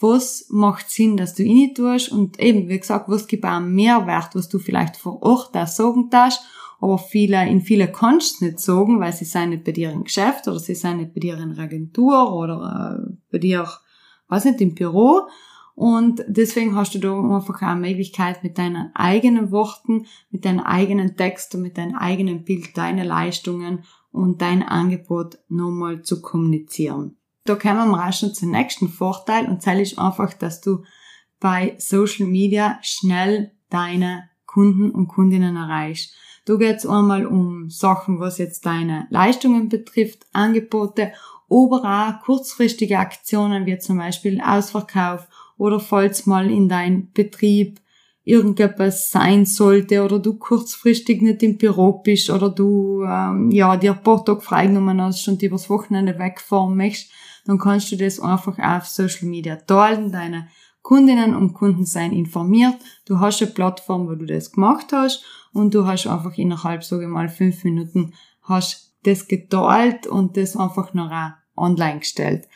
Was 0.00 0.46
macht 0.48 0.90
Sinn, 0.90 1.16
dass 1.16 1.34
du 1.34 1.42
ihn 1.42 1.74
tust 1.74 2.10
und 2.10 2.40
eben, 2.40 2.68
wie 2.68 2.80
gesagt, 2.80 3.08
was 3.08 3.26
gibt 3.26 3.44
auch 3.44 3.50
einen 3.50 3.74
Mehrwert, 3.74 4.34
was 4.34 4.48
du 4.48 4.58
vielleicht 4.58 4.96
vor 4.96 5.22
Ort 5.22 5.54
auch 5.56 5.66
sagen 5.66 6.08
darfst, 6.10 6.42
aber 6.80 6.96
viele, 6.96 7.46
in 7.46 7.60
viele 7.60 7.92
kannst 7.92 8.40
du 8.40 8.46
nicht 8.46 8.58
sagen, 8.58 9.00
weil 9.00 9.12
sie 9.12 9.26
sind 9.26 9.50
nicht 9.50 9.64
bei 9.64 9.72
dir 9.72 9.92
im 9.92 10.04
Geschäft 10.04 10.48
oder 10.48 10.58
sie 10.58 10.74
sind 10.74 10.96
nicht 10.96 11.12
bei 11.14 11.20
dir 11.20 11.38
in 11.38 11.54
der 11.54 11.64
Agentur 11.64 12.32
oder 12.32 12.98
äh, 12.98 13.12
bei 13.30 13.38
dir, 13.38 13.68
weiß 14.28 14.46
nicht, 14.46 14.62
im 14.62 14.74
Büro 14.74 15.28
und 15.80 16.22
deswegen 16.28 16.76
hast 16.76 16.94
du 16.94 16.98
da 16.98 17.18
einfach 17.18 17.62
eine 17.62 17.80
Möglichkeit, 17.80 18.44
mit 18.44 18.58
deinen 18.58 18.94
eigenen 18.94 19.50
Worten, 19.50 20.04
mit 20.30 20.44
deinem 20.44 20.60
eigenen 20.60 21.16
Text 21.16 21.54
und 21.54 21.62
mit 21.62 21.78
deinem 21.78 21.96
eigenen 21.96 22.44
Bild 22.44 22.76
deine 22.76 23.02
Leistungen 23.02 23.84
und 24.12 24.42
dein 24.42 24.62
Angebot 24.62 25.38
nochmal 25.48 26.02
zu 26.02 26.20
kommunizieren. 26.20 27.16
Da 27.46 27.54
kommen 27.54 27.92
wir 27.92 28.06
auch 28.06 28.12
schon 28.12 28.34
zum 28.34 28.50
nächsten 28.50 28.90
Vorteil 28.90 29.48
und 29.48 29.66
das 29.66 29.78
ist 29.78 29.98
einfach, 29.98 30.34
dass 30.34 30.60
du 30.60 30.84
bei 31.40 31.76
Social 31.78 32.26
Media 32.26 32.78
schnell 32.82 33.52
deine 33.70 34.28
Kunden 34.44 34.90
und 34.90 35.08
Kundinnen 35.08 35.56
erreichst. 35.56 36.12
Da 36.44 36.56
geht 36.56 36.76
es 36.76 36.86
einmal 36.86 37.24
um 37.24 37.70
Sachen, 37.70 38.20
was 38.20 38.36
jetzt 38.36 38.66
deine 38.66 39.06
Leistungen 39.08 39.70
betrifft, 39.70 40.26
Angebote, 40.34 41.12
aber 41.48 42.20
kurzfristige 42.22 42.98
Aktionen 42.98 43.64
wie 43.64 43.78
zum 43.78 43.96
Beispiel 43.96 44.42
Ausverkauf 44.42 45.26
oder 45.60 45.78
falls 45.78 46.24
mal 46.24 46.50
in 46.50 46.70
dein 46.70 47.12
Betrieb 47.12 47.80
irgendetwas 48.24 49.10
sein 49.10 49.44
sollte 49.44 50.02
oder 50.02 50.18
du 50.18 50.38
kurzfristig 50.38 51.20
nicht 51.20 51.42
im 51.42 51.58
Büro 51.58 52.00
bist 52.02 52.30
oder 52.30 52.48
du 52.48 53.02
ähm, 53.04 53.50
ja 53.50 53.76
dir 53.76 53.92
ein 53.92 54.02
paar 54.02 54.24
Tage 54.24 54.40
freigenommen 54.40 55.02
hast 55.02 55.28
und 55.28 55.42
übers 55.42 55.68
Wochenende 55.68 56.18
wegfahren 56.18 56.78
möchtest, 56.78 57.10
dann 57.44 57.58
kannst 57.58 57.92
du 57.92 57.96
das 57.96 58.20
einfach 58.20 58.58
auf 58.58 58.86
Social 58.86 59.28
Media 59.28 59.56
teilen. 59.56 60.10
Deine 60.10 60.48
Kundinnen 60.80 61.34
und 61.34 61.52
Kunden 61.52 61.84
sein 61.84 62.12
informiert. 62.12 62.76
Du 63.04 63.20
hast 63.20 63.42
eine 63.42 63.50
Plattform, 63.50 64.08
wo 64.08 64.14
du 64.14 64.24
das 64.24 64.52
gemacht 64.52 64.86
hast 64.92 65.22
und 65.52 65.74
du 65.74 65.86
hast 65.86 66.06
einfach 66.06 66.38
innerhalb, 66.38 66.84
sage 66.84 67.02
ich 67.02 67.10
mal, 67.10 67.28
fünf 67.28 67.64
Minuten 67.64 68.14
hast 68.42 68.94
das 69.02 69.28
geteilt 69.28 70.06
und 70.06 70.38
das 70.38 70.56
einfach 70.56 70.94
noch 70.94 71.10
online 71.54 71.98
gestellt. 71.98 72.48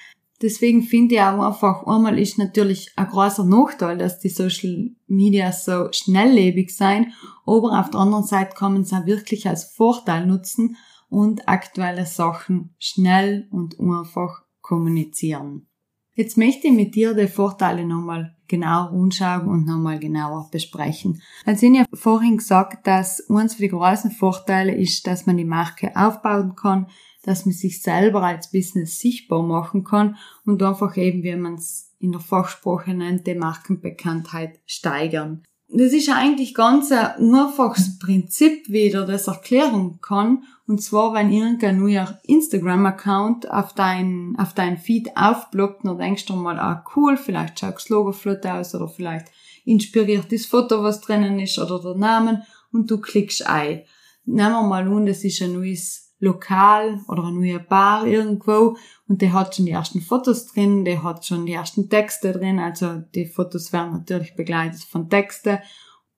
Deswegen 0.43 0.83
finde 0.83 1.15
ich 1.15 1.21
auch 1.21 1.47
einfach, 1.47 1.87
einmal 1.87 2.19
ist 2.19 2.39
natürlich 2.39 2.93
ein 2.97 3.07
großer 3.07 3.45
Nachteil, 3.45 3.99
dass 3.99 4.19
die 4.19 4.29
Social 4.29 4.91
Media 5.07 5.53
so 5.53 5.89
schnelllebig 5.93 6.75
sein, 6.77 7.13
aber 7.47 7.79
auf 7.79 7.91
der 7.91 8.01
anderen 8.01 8.25
Seite 8.25 8.55
kann 8.57 8.73
man 8.73 8.83
es 8.83 8.93
auch 8.93 9.07
wirklich 9.07 9.49
als 9.49 9.65
Vorteil 9.65 10.27
nutzen 10.27 10.77
und 11.09 11.49
aktuelle 11.49 12.07
Sachen 12.07 12.75
schnell 12.79 13.47
und 13.51 13.79
einfach 13.79 14.43
kommunizieren. 14.61 15.69
Jetzt 16.17 16.37
möchte 16.37 16.69
ich 16.69 16.73
mit 16.73 16.95
dir 16.95 17.15
die 17.15 17.27
Vorteile 17.27 17.85
nochmal 17.85 18.37
genauer 18.47 18.93
anschauen 18.93 19.49
und 19.49 19.67
nochmal 19.67 19.99
genauer 19.99 20.49
besprechen. 20.51 21.21
Also 21.45 21.67
ich 21.67 21.79
habe 21.79 21.97
vorhin 21.97 22.37
gesagt, 22.37 22.87
dass 22.87 23.29
eins 23.29 23.57
der 23.57 23.69
großen 23.69 24.13
Vorteile 24.13 24.75
ist, 24.75 25.07
dass 25.07 25.27
man 25.27 25.37
die 25.37 25.45
Marke 25.45 25.91
aufbauen 25.97 26.55
kann, 26.55 26.87
dass 27.25 27.47
man 27.47 27.55
sich 27.55 27.83
selber 27.83 28.23
als 28.23 28.51
Business 28.51 28.99
sichtbar 28.99 29.43
machen 29.43 29.85
kann 29.85 30.17
und 30.45 30.63
einfach 30.63 30.97
eben, 30.97 31.23
wie 31.23 31.37
man 31.37 31.55
es 31.55 31.93
in 31.99 32.13
der 32.13 32.21
Fachsprache 32.21 32.95
nennt, 32.95 33.27
die 33.27 33.35
Markenbekanntheit 33.35 34.61
steigern. 34.67 35.43
Das 35.69 35.93
ist 35.93 36.11
eigentlich 36.11 36.55
ganz 36.55 36.93
ein 36.93 37.35
einfaches 37.35 37.99
Prinzip, 37.99 38.69
wie 38.69 38.83
ich 38.83 38.93
dir 38.93 39.07
das 39.07 39.27
erklären 39.27 39.99
kann. 40.01 40.45
Und 40.67 40.83
zwar, 40.83 41.15
wenn 41.15 41.33
irgendein 41.33 41.81
neuer 41.81 42.21
Instagram-Account 42.25 43.51
auf 43.51 43.73
dein, 43.73 44.37
auf 44.39 44.53
dein 44.53 44.79
Feed 44.79 45.17
aufblockt, 45.17 45.85
dann 45.85 45.99
denkst 45.99 46.27
du 46.27 46.37
mal, 46.37 46.61
ah, 46.61 46.85
cool, 46.95 47.17
vielleicht 47.17 47.59
schaut 47.59 47.75
das 47.75 47.89
Logo 47.89 48.13
flott 48.13 48.47
aus 48.47 48.75
oder 48.75 48.89
vielleicht 48.89 49.27
inspiriert 49.65 50.31
das 50.31 50.47
Foto, 50.47 50.83
was 50.83 51.01
drinnen 51.01 51.41
ist 51.41 51.59
oder 51.59 51.81
der 51.81 51.97
Name 51.97 52.47
und 52.71 52.91
du 52.91 53.01
klickst 53.01 53.47
ein. 53.47 53.83
Nehmen 54.27 54.53
wir 54.53 54.63
mal 54.63 54.87
an, 54.87 55.07
das 55.07 55.25
ist 55.25 55.43
ein 55.43 55.55
neues 55.55 56.04
Lokal 56.19 57.01
oder 57.09 57.25
eine 57.25 57.39
neue 57.39 57.61
Bar 57.61 58.07
irgendwo 58.07 58.77
und 59.09 59.21
der 59.21 59.33
hat 59.33 59.55
schon 59.55 59.67
die 59.67 59.73
ersten 59.73 60.01
Fotos 60.01 60.47
drin, 60.47 60.85
der 60.85 61.03
hat 61.03 61.27
schon 61.27 61.47
die 61.47 61.53
ersten 61.53 61.91
Texte 61.91 62.33
drin, 62.33 62.59
also 62.59 63.03
die 63.15 63.27
Fotos 63.27 63.73
werden 63.73 63.93
natürlich 63.93 64.35
begleitet 64.35 64.83
von 64.83 65.11
Texten 65.11 65.59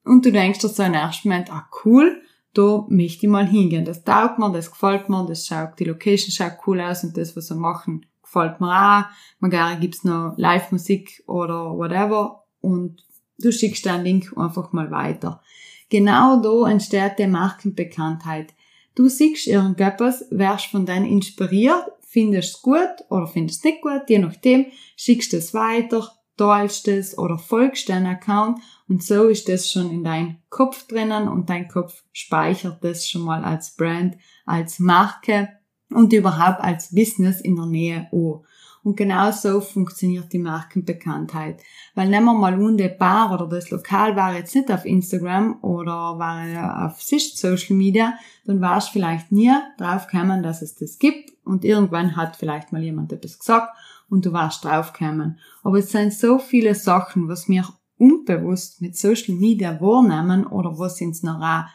und 0.03 0.25
du 0.25 0.31
denkst 0.31 0.59
dir 0.59 0.69
so 0.69 0.83
im 0.83 0.93
ersten 0.93 1.29
Moment, 1.29 1.51
ah 1.51 1.67
cool, 1.83 2.21
da 2.53 2.85
möchte 2.89 3.25
ich 3.25 3.31
mal 3.31 3.47
hingehen, 3.47 3.85
das 3.85 4.03
taugt 4.03 4.39
mir, 4.39 4.51
das 4.51 4.71
gefällt 4.71 5.09
mir, 5.09 5.25
das 5.27 5.45
schaut, 5.45 5.79
die 5.79 5.85
Location 5.85 6.31
schaut 6.31 6.59
cool 6.65 6.79
aus 6.81 7.03
und 7.03 7.17
das, 7.17 7.35
was 7.35 7.47
sie 7.47 7.55
machen, 7.55 8.05
gefällt 8.21 8.61
mir 8.61 8.69
auch, 8.71 9.03
magari 9.39 9.77
gibt's 9.77 10.03
noch 10.03 10.35
Live-Musik 10.37 11.23
oder 11.27 11.77
whatever 11.77 12.43
und 12.61 13.03
du 13.39 13.51
schickst 13.51 13.85
den 13.85 14.03
Link 14.03 14.33
einfach 14.37 14.73
mal 14.73 14.91
weiter. 14.91 15.41
Genau 15.89 16.41
da 16.41 16.69
entsteht 16.69 17.17
die 17.17 17.27
Markenbekanntheit. 17.27 18.53
Du 18.97 19.09
siehst 19.09 19.45
irgendetwas, 19.45 20.25
wärst 20.31 20.71
von 20.71 20.87
denen 20.87 21.05
inspiriert, 21.05 21.85
findest 22.01 22.55
es 22.55 22.61
gut 22.63 23.05
oder 23.09 23.27
findest 23.27 23.59
es 23.59 23.63
nicht 23.63 23.83
gut, 23.83 24.09
je 24.09 24.17
nachdem, 24.17 24.65
schickst 24.95 25.35
es 25.35 25.53
weiter, 25.53 26.11
teilst 26.35 26.87
es 26.87 27.15
oder 27.15 27.37
folgst 27.37 27.89
deinen 27.89 28.07
Account 28.07 28.57
und 28.87 29.03
so 29.03 29.27
ist 29.27 29.49
das 29.49 29.69
schon 29.69 29.91
in 29.91 30.03
deinem 30.03 30.37
Kopf 30.49 30.87
drinnen 30.87 31.27
und 31.27 31.47
dein 31.47 31.67
Kopf 31.67 32.05
speichert 32.11 32.83
das 32.83 33.07
schon 33.07 33.21
mal 33.21 33.43
als 33.43 33.75
Brand, 33.75 34.17
als 34.47 34.79
Marke 34.79 35.49
und 35.91 36.11
überhaupt 36.11 36.61
als 36.61 36.89
Business 36.91 37.39
in 37.39 37.55
der 37.55 37.67
Nähe 37.67 38.07
an. 38.11 38.41
Und 38.83 38.95
genau 38.95 39.31
so 39.31 39.59
funktioniert 39.59 40.31
die 40.31 40.39
Markenbekanntheit. 40.39 41.61
Weil 41.95 42.09
nehmen 42.09 42.25
wir 42.25 42.33
mal 42.33 42.53
an, 42.53 42.77
der 42.77 42.89
Bar 42.89 43.33
oder 43.33 43.47
das 43.47 43.69
Lokal 43.69 44.15
war 44.15 44.35
jetzt 44.35 44.55
nicht 44.55 44.71
auf 44.71 44.85
Instagram 44.85 45.61
oder 45.61 46.17
war 46.17 46.85
auf 46.85 47.01
sich 47.01 47.35
Social 47.35 47.75
Media, 47.75 48.13
dann 48.45 48.61
warst 48.61 48.89
du 48.89 48.93
vielleicht 48.93 49.31
nie 49.31 49.51
drauf 49.77 50.07
gekommen, 50.07 50.43
dass 50.43 50.61
es 50.61 50.75
das 50.75 50.99
gibt 50.99 51.33
und 51.43 51.65
irgendwann 51.65 52.15
hat 52.15 52.35
vielleicht 52.35 52.71
mal 52.71 52.81
jemand 52.81 53.11
etwas 53.11 53.39
gesagt 53.39 53.75
und 54.09 54.25
du 54.25 54.31
warst 54.31 54.63
drauf 54.63 54.93
gekommen. 54.93 55.39
Aber 55.63 55.79
es 55.79 55.91
sind 55.91 56.13
so 56.13 56.39
viele 56.39 56.75
Sachen, 56.75 57.27
was 57.27 57.49
wir 57.49 57.65
unbewusst 57.97 58.81
mit 58.81 58.95
Social 58.95 59.35
Media 59.35 59.79
wahrnehmen 59.81 60.45
oder 60.45 60.77
was 60.77 61.01
uns 61.01 61.23
noch 61.23 61.41
auch 61.41 61.65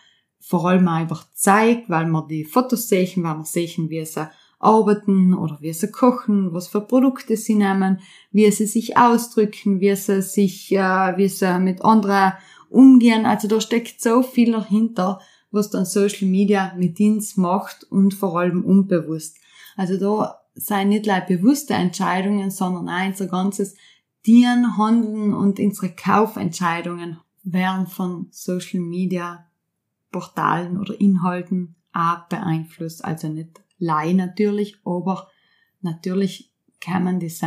vor 0.40 0.68
allem 0.68 0.88
einfach 0.88 1.24
zeigt, 1.34 1.88
weil 1.88 2.06
wir 2.06 2.26
die 2.26 2.44
Fotos 2.44 2.88
sehen, 2.88 3.22
weil 3.22 3.36
wir 3.36 3.44
sehen, 3.44 3.88
wie 3.90 3.98
es 3.98 4.18
arbeiten 4.62 5.34
oder 5.34 5.58
wie 5.60 5.72
sie 5.72 5.90
kochen, 5.90 6.52
was 6.52 6.68
für 6.68 6.80
Produkte 6.80 7.36
sie 7.36 7.56
nehmen, 7.56 8.00
wie 8.30 8.50
sie 8.50 8.66
sich 8.66 8.96
ausdrücken, 8.96 9.80
wie 9.80 9.94
sie 9.96 10.22
sich, 10.22 10.72
äh, 10.72 11.16
wie 11.16 11.28
sie 11.28 11.58
mit 11.58 11.84
anderen 11.84 12.34
umgehen. 12.70 13.26
Also 13.26 13.48
da 13.48 13.60
steckt 13.60 14.00
so 14.00 14.22
viel 14.22 14.52
dahinter, 14.52 15.20
was 15.50 15.70
dann 15.70 15.84
Social 15.84 16.28
Media 16.28 16.72
mit 16.76 17.00
uns 17.00 17.36
macht 17.36 17.84
und 17.90 18.14
vor 18.14 18.38
allem 18.38 18.64
unbewusst. 18.64 19.36
Also 19.76 19.98
da 19.98 20.40
seien 20.54 20.90
nicht 20.90 21.06
nur 21.06 21.20
bewusste 21.20 21.74
Entscheidungen, 21.74 22.50
sondern 22.50 22.88
auch 22.88 23.06
unser 23.06 23.26
ganzes 23.26 23.74
Dienen, 24.26 24.76
Handeln 24.78 25.34
und 25.34 25.58
unsere 25.58 25.90
Kaufentscheidungen 25.90 27.18
werden 27.42 27.88
von 27.88 28.28
Social 28.30 28.80
Media 28.80 29.46
Portalen 30.12 30.78
oder 30.78 31.00
Inhalten 31.00 31.74
auch 31.92 32.28
beeinflusst. 32.28 33.04
Also 33.04 33.28
nicht 33.28 33.60
Lei 33.82 34.12
natürlich, 34.12 34.76
aber 34.84 35.28
natürlich 35.80 36.52
kann 36.80 37.02
man 37.02 37.18
das 37.18 37.40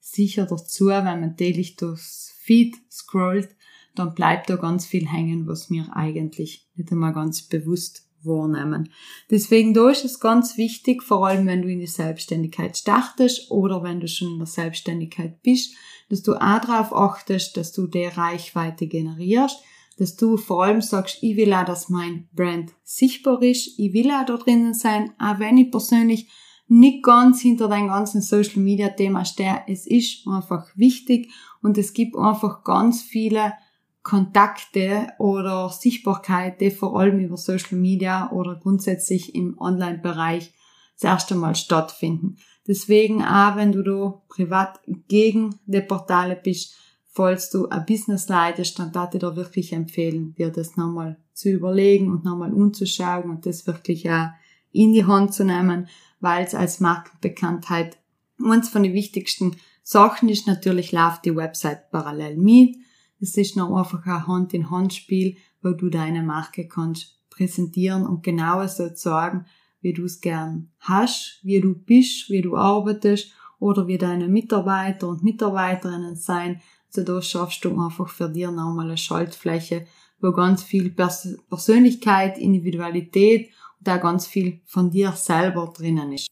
sicher 0.00 0.46
dazu, 0.46 0.86
wenn 0.86 1.04
man 1.04 1.36
täglich 1.36 1.76
durchs 1.76 2.34
Feed 2.40 2.76
scrollt, 2.90 3.54
dann 3.94 4.14
bleibt 4.14 4.50
da 4.50 4.56
ganz 4.56 4.86
viel 4.86 5.08
hängen, 5.08 5.46
was 5.46 5.70
wir 5.70 5.94
eigentlich 5.94 6.68
nicht 6.74 6.90
einmal 6.90 7.12
ganz 7.12 7.42
bewusst 7.42 8.08
wahrnehmen. 8.24 8.88
Deswegen 9.30 9.72
da 9.72 9.88
ist 9.90 10.04
es 10.04 10.18
ganz 10.18 10.56
wichtig, 10.56 11.02
vor 11.02 11.28
allem 11.28 11.46
wenn 11.46 11.62
du 11.62 11.68
in 11.68 11.78
die 11.78 11.86
Selbstständigkeit 11.86 12.76
startest 12.76 13.48
oder 13.50 13.84
wenn 13.84 14.00
du 14.00 14.08
schon 14.08 14.32
in 14.32 14.38
der 14.38 14.46
Selbstständigkeit 14.46 15.42
bist, 15.42 15.76
dass 16.08 16.22
du 16.22 16.34
auch 16.34 16.60
darauf 16.60 16.92
achtest, 16.92 17.56
dass 17.56 17.72
du 17.72 17.86
die 17.86 18.06
Reichweite 18.06 18.88
generierst, 18.88 19.62
dass 19.96 20.16
du 20.16 20.36
vor 20.36 20.64
allem 20.64 20.80
sagst, 20.80 21.18
ich 21.22 21.36
will 21.36 21.52
auch, 21.52 21.64
dass 21.64 21.88
mein 21.88 22.28
Brand 22.32 22.72
sichtbar 22.82 23.42
ist, 23.42 23.78
ich 23.78 23.92
will 23.92 24.10
auch 24.10 24.24
da 24.26 24.36
drinnen 24.36 24.74
sein, 24.74 25.12
auch 25.18 25.38
wenn 25.38 25.58
ich 25.58 25.70
persönlich 25.70 26.28
nicht 26.68 27.02
ganz 27.02 27.40
hinter 27.40 27.68
deinem 27.68 27.88
ganzen 27.88 28.22
Social 28.22 28.62
Media 28.62 28.88
Thema 28.88 29.24
stehe. 29.24 29.62
Es 29.66 29.86
ist 29.86 30.26
einfach 30.26 30.66
wichtig 30.74 31.30
und 31.60 31.76
es 31.76 31.92
gibt 31.92 32.16
einfach 32.16 32.64
ganz 32.64 33.02
viele 33.02 33.52
Kontakte 34.02 35.08
oder 35.18 35.68
Sichtbarkeit, 35.68 36.60
die 36.60 36.70
vor 36.70 36.98
allem 36.98 37.20
über 37.20 37.36
Social 37.36 37.76
Media 37.78 38.30
oder 38.32 38.56
grundsätzlich 38.56 39.34
im 39.34 39.58
Online-Bereich 39.58 40.52
das 40.94 41.04
erste 41.04 41.34
Mal 41.34 41.54
stattfinden. 41.54 42.36
Deswegen 42.66 43.22
auch, 43.22 43.56
wenn 43.56 43.72
du 43.72 43.82
da 43.82 44.22
privat 44.28 44.80
gegen 45.08 45.56
die 45.66 45.80
Portale 45.80 46.36
bist, 46.36 46.74
falls 47.12 47.50
du 47.50 47.68
ein 47.68 47.84
Business 47.86 48.28
leitest, 48.28 48.78
dann 48.78 48.90
darf 48.90 49.14
ich 49.14 49.20
dir 49.20 49.36
wirklich 49.36 49.72
empfehlen, 49.72 50.34
dir 50.34 50.50
das 50.50 50.76
nochmal 50.76 51.18
zu 51.34 51.50
überlegen 51.50 52.10
und 52.10 52.24
nochmal 52.24 52.52
umzuschauen 52.52 53.30
und 53.30 53.46
das 53.46 53.66
wirklich 53.66 54.10
auch 54.10 54.30
in 54.72 54.92
die 54.94 55.04
Hand 55.04 55.34
zu 55.34 55.44
nehmen, 55.44 55.88
weil 56.20 56.44
es 56.44 56.54
als 56.54 56.80
Markenbekanntheit 56.80 57.98
eins 58.42 58.70
von 58.70 58.82
den 58.82 58.94
wichtigsten 58.94 59.56
Sachen 59.82 60.30
ist. 60.30 60.46
Natürlich 60.46 60.92
läuft 60.92 61.26
die 61.26 61.36
Website 61.36 61.90
parallel 61.90 62.38
mit. 62.38 62.76
Es 63.20 63.36
ist 63.36 63.56
noch 63.56 63.76
einfach 63.76 64.06
ein 64.06 64.26
Hand-in-Hand-Spiel, 64.26 65.36
wo 65.60 65.72
du 65.72 65.90
deine 65.90 66.22
Marke 66.22 66.66
kannst 66.66 67.18
präsentieren 67.28 68.06
und 68.06 68.22
genauer 68.22 68.68
so 68.68 68.88
sagen, 68.94 69.46
wie 69.80 69.92
du 69.92 70.04
es 70.04 70.20
gern 70.20 70.70
hast, 70.80 71.40
wie 71.42 71.60
du 71.60 71.74
bist, 71.74 72.30
wie 72.30 72.40
du 72.40 72.56
arbeitest 72.56 73.32
oder 73.58 73.86
wie 73.86 73.98
deine 73.98 74.28
Mitarbeiter 74.28 75.08
und 75.08 75.22
Mitarbeiterinnen 75.22 76.16
sein. 76.16 76.60
Also 76.94 77.14
da 77.14 77.22
schaffst 77.22 77.64
du 77.64 77.70
einfach 77.80 78.08
für 78.08 78.28
dich 78.28 78.46
nochmal 78.46 78.86
eine 78.86 78.98
Schaltfläche, 78.98 79.86
wo 80.20 80.32
ganz 80.32 80.62
viel 80.62 80.90
Pers 80.90 81.38
Persönlichkeit, 81.48 82.36
Individualität 82.38 83.50
und 83.80 83.88
auch 83.88 84.00
ganz 84.00 84.26
viel 84.26 84.60
von 84.66 84.90
dir 84.90 85.12
selber 85.12 85.72
drinnen 85.74 86.12
ist. 86.12 86.28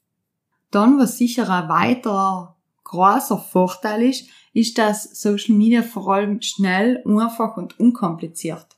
Dann, 0.71 0.99
was 0.99 1.17
sicher 1.17 1.49
ein 1.49 1.69
weiterer 1.69 2.57
großer 2.85 3.39
Vorteil 3.39 4.03
ist, 4.03 4.29
ist, 4.53 4.77
dass 4.79 5.21
Social 5.21 5.57
Media 5.57 5.83
vor 5.83 6.09
allem 6.13 6.43
schnell, 6.43 7.03
einfach 7.07 7.57
und 7.57 7.79
unkompliziert 7.81 8.77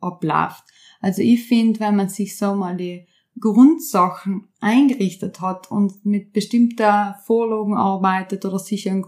abläuft. 0.00 0.64
Also 1.00 1.22
ich 1.22 1.46
finde, 1.46 1.80
wenn 1.80 1.96
man 1.96 2.08
sich 2.08 2.36
so 2.36 2.54
mal 2.54 2.76
die 2.76 3.06
Grundsachen 3.40 4.48
eingerichtet 4.60 5.40
hat 5.40 5.70
und 5.70 6.04
mit 6.06 6.32
bestimmter 6.32 7.18
Vorlagen 7.26 7.76
arbeitet 7.76 8.44
oder 8.44 8.58
sich 8.58 8.88
einen 8.88 9.02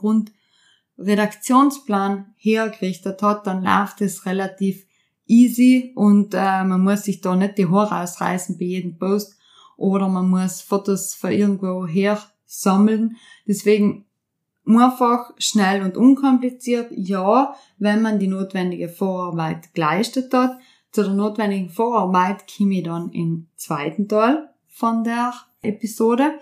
Grundredaktionsplan 0.96 2.34
hergerichtet 2.36 3.22
hat, 3.22 3.46
dann 3.46 3.62
läuft 3.62 4.00
es 4.00 4.26
relativ 4.26 4.86
easy 5.26 5.92
und 5.94 6.34
äh, 6.34 6.64
man 6.64 6.82
muss 6.82 7.04
sich 7.04 7.20
da 7.20 7.36
nicht 7.36 7.58
die 7.58 7.68
Haare 7.68 8.02
ausreißen 8.02 8.58
bei 8.58 8.64
jedem 8.64 8.98
Post 8.98 9.36
oder 9.76 10.08
man 10.08 10.28
muss 10.28 10.62
Fotos 10.62 11.14
von 11.14 11.32
irgendwo 11.32 11.86
her 11.86 12.18
sammeln. 12.46 13.16
Deswegen 13.46 14.06
einfach, 14.64 15.32
schnell 15.38 15.82
und 15.82 15.96
unkompliziert, 15.96 16.90
ja, 16.92 17.54
wenn 17.78 18.02
man 18.02 18.18
die 18.18 18.28
notwendige 18.28 18.88
Vorarbeit 18.88 19.74
geleistet 19.74 20.32
hat, 20.32 20.58
zu 20.92 21.02
der 21.02 21.12
notwendigen 21.12 21.68
Vorarbeit 21.68 22.44
komme 22.56 22.78
ich 22.78 22.84
dann 22.84 23.10
im 23.10 23.48
zweiten 23.56 24.08
Teil 24.08 24.48
von 24.66 25.04
der 25.04 25.34
Episode. 25.60 26.38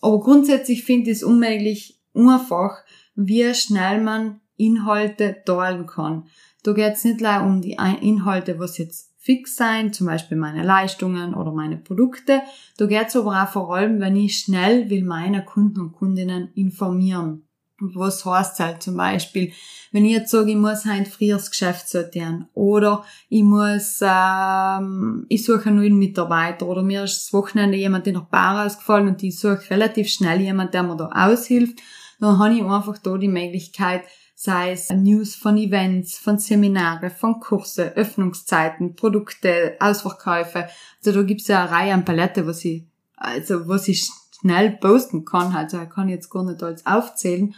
Aber 0.00 0.20
grundsätzlich 0.20 0.84
finde 0.84 1.10
ich 1.10 1.18
es 1.18 1.22
unmöglich 1.22 1.98
einfach, 2.14 2.82
wie 3.14 3.52
schnell 3.54 4.00
man 4.00 4.40
Inhalte 4.56 5.36
teilen 5.44 5.86
kann. 5.86 6.24
Da 6.62 6.72
geht 6.72 6.94
es 6.94 7.04
nicht 7.04 7.20
nur 7.20 7.42
um 7.42 7.62
die 7.62 7.78
Inhalte, 8.00 8.58
was 8.58 8.78
jetzt 8.78 9.10
fix 9.16 9.56
sein, 9.56 9.92
zum 9.92 10.06
Beispiel 10.06 10.36
meine 10.36 10.62
Leistungen 10.62 11.34
oder 11.34 11.52
meine 11.52 11.76
Produkte. 11.76 12.40
Da 12.78 12.86
geht 12.86 13.08
es 13.08 13.16
aber 13.16 13.42
auch 13.42 13.48
vor 13.48 13.74
allem, 13.74 14.00
wenn 14.00 14.16
ich 14.16 14.38
schnell 14.38 14.88
will 14.90 15.04
meine 15.04 15.44
Kunden 15.44 15.80
und 15.80 15.92
Kundinnen 15.92 16.50
informieren. 16.54 17.42
Was 17.82 18.26
heißt 18.26 18.60
halt 18.60 18.82
zum 18.82 18.96
Beispiel, 18.96 19.52
wenn 19.90 20.04
ich 20.04 20.12
jetzt 20.12 20.30
sage, 20.30 20.50
ich 20.50 20.56
muss 20.56 20.84
ein 20.84 21.06
frühes 21.06 21.50
Geschäft 21.50 21.88
sortieren 21.88 22.46
oder 22.52 23.04
ich 23.30 23.42
muss, 23.42 24.00
ähm, 24.02 25.24
ich 25.30 25.44
suche 25.44 25.66
einen 25.66 25.76
neuen 25.76 25.98
Mitarbeiter 25.98 26.66
oder 26.66 26.82
mir 26.82 27.04
ist 27.04 27.22
das 27.22 27.32
Wochenende 27.32 27.78
jemand 27.78 28.06
in 28.06 28.14
der 28.14 28.20
Bar 28.30 28.66
ausgefallen 28.66 29.08
und 29.08 29.22
ich 29.22 29.38
suche 29.38 29.70
relativ 29.70 30.08
schnell 30.10 30.42
jemand, 30.42 30.74
der 30.74 30.82
mir 30.82 30.96
da 30.96 31.08
aushilft, 31.08 31.80
dann 32.20 32.38
habe 32.38 32.54
ich 32.54 32.62
einfach 32.62 32.98
da 32.98 33.16
die 33.16 33.28
Möglichkeit, 33.28 34.02
sei 34.34 34.72
es 34.72 34.90
News 34.90 35.34
von 35.34 35.56
Events, 35.56 36.18
von 36.18 36.38
Seminare, 36.38 37.10
von 37.10 37.40
Kurse, 37.40 37.94
Öffnungszeiten, 37.96 38.94
Produkte, 38.94 39.76
Ausverkäufe. 39.80 40.68
Also 40.98 41.18
da 41.18 41.22
gibt's 41.26 41.48
ja 41.48 41.62
eine 41.62 41.70
Reihe 41.70 41.94
an 41.94 42.04
Palette, 42.04 42.46
was 42.46 42.64
ich, 42.64 42.84
also 43.16 43.68
was 43.68 43.88
ich 43.88 44.08
schnell 44.40 44.72
posten 44.72 45.24
kann. 45.24 45.54
Also 45.54 45.80
ich 45.80 45.90
kann 45.90 46.08
jetzt 46.08 46.30
gar 46.30 46.44
nicht 46.44 46.62
alles 46.62 46.86
aufzählen. 46.86 47.54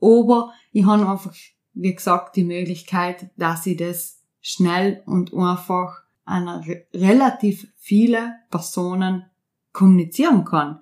Aber 0.00 0.52
ich 0.72 0.84
habe 0.84 1.08
einfach, 1.08 1.32
wie 1.74 1.94
gesagt, 1.94 2.36
die 2.36 2.44
Möglichkeit, 2.44 3.30
dass 3.36 3.66
ich 3.66 3.78
das 3.78 4.22
schnell 4.40 5.02
und 5.06 5.32
einfach 5.34 6.02
an 6.24 6.62
relativ 6.92 7.66
viele 7.76 8.34
Personen 8.50 9.24
kommunizieren 9.72 10.44
kann. 10.44 10.80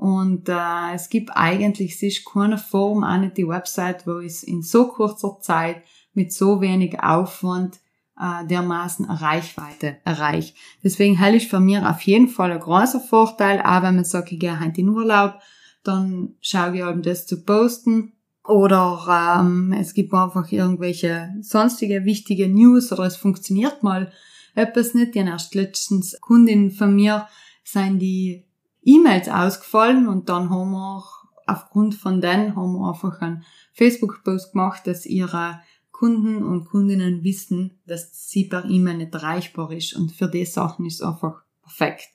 Und 0.00 0.48
äh, 0.48 0.94
es 0.94 1.10
gibt 1.10 1.36
eigentlich 1.36 1.98
sich 1.98 2.24
keine 2.24 2.56
Form, 2.56 3.04
auch 3.04 3.18
nicht 3.18 3.36
die 3.36 3.46
Website, 3.46 4.06
wo 4.06 4.20
ich 4.20 4.48
in 4.48 4.62
so 4.62 4.88
kurzer 4.88 5.40
Zeit 5.42 5.82
mit 6.14 6.32
so 6.32 6.62
wenig 6.62 6.98
Aufwand 7.02 7.80
äh, 8.18 8.46
dermaßen 8.46 9.04
Reichweite 9.04 9.98
erreicht. 10.06 10.56
Deswegen 10.82 11.18
hält 11.18 11.34
ich 11.34 11.48
für 11.48 11.60
mich 11.60 11.80
auf 11.80 12.00
jeden 12.00 12.28
Fall 12.28 12.50
ein 12.50 12.60
großer 12.60 13.00
Vorteil, 13.00 13.60
auch 13.60 13.82
wenn 13.82 13.96
man 13.96 14.06
sagt, 14.06 14.32
ich 14.32 14.40
gehe 14.40 14.58
heute 14.58 14.80
in 14.80 14.88
Urlaub, 14.88 15.34
dann 15.84 16.34
schaue 16.40 16.76
ich 16.76 16.80
eben 16.80 17.02
das 17.02 17.26
zu 17.26 17.44
posten. 17.44 18.14
Oder 18.48 19.38
ähm, 19.38 19.74
es 19.78 19.92
gibt 19.92 20.14
einfach 20.14 20.50
irgendwelche 20.50 21.34
sonstige 21.42 22.06
wichtige 22.06 22.48
News 22.48 22.90
oder 22.90 23.04
es 23.04 23.16
funktioniert 23.16 23.82
mal 23.82 24.10
etwas 24.54 24.94
nicht. 24.94 25.14
Die 25.14 25.18
erst 25.18 25.54
letztens 25.54 26.18
Kundin 26.22 26.70
von 26.70 26.94
mir 26.94 27.28
sind 27.64 27.98
die 27.98 28.46
E-Mails 28.82 29.28
ausgefallen 29.28 30.08
und 30.08 30.28
dann 30.28 30.50
haben 30.50 30.70
wir 30.70 31.04
aufgrund 31.46 31.94
von 31.94 32.20
denen 32.20 32.56
haben 32.56 32.72
wir 32.74 32.88
einfach 32.88 33.20
einen 33.20 33.44
Facebook-Post 33.72 34.52
gemacht, 34.52 34.86
dass 34.86 35.06
ihre 35.06 35.60
Kunden 35.90 36.42
und 36.42 36.64
Kundinnen 36.64 37.24
wissen, 37.24 37.78
dass 37.86 38.30
sie 38.30 38.44
per 38.44 38.64
E-Mail 38.64 38.98
nicht 38.98 39.14
erreichbar 39.14 39.70
ist. 39.72 39.94
Und 39.94 40.12
für 40.12 40.28
die 40.28 40.46
Sachen 40.46 40.86
ist 40.86 40.94
es 40.94 41.02
einfach 41.02 41.42
perfekt. 41.62 42.08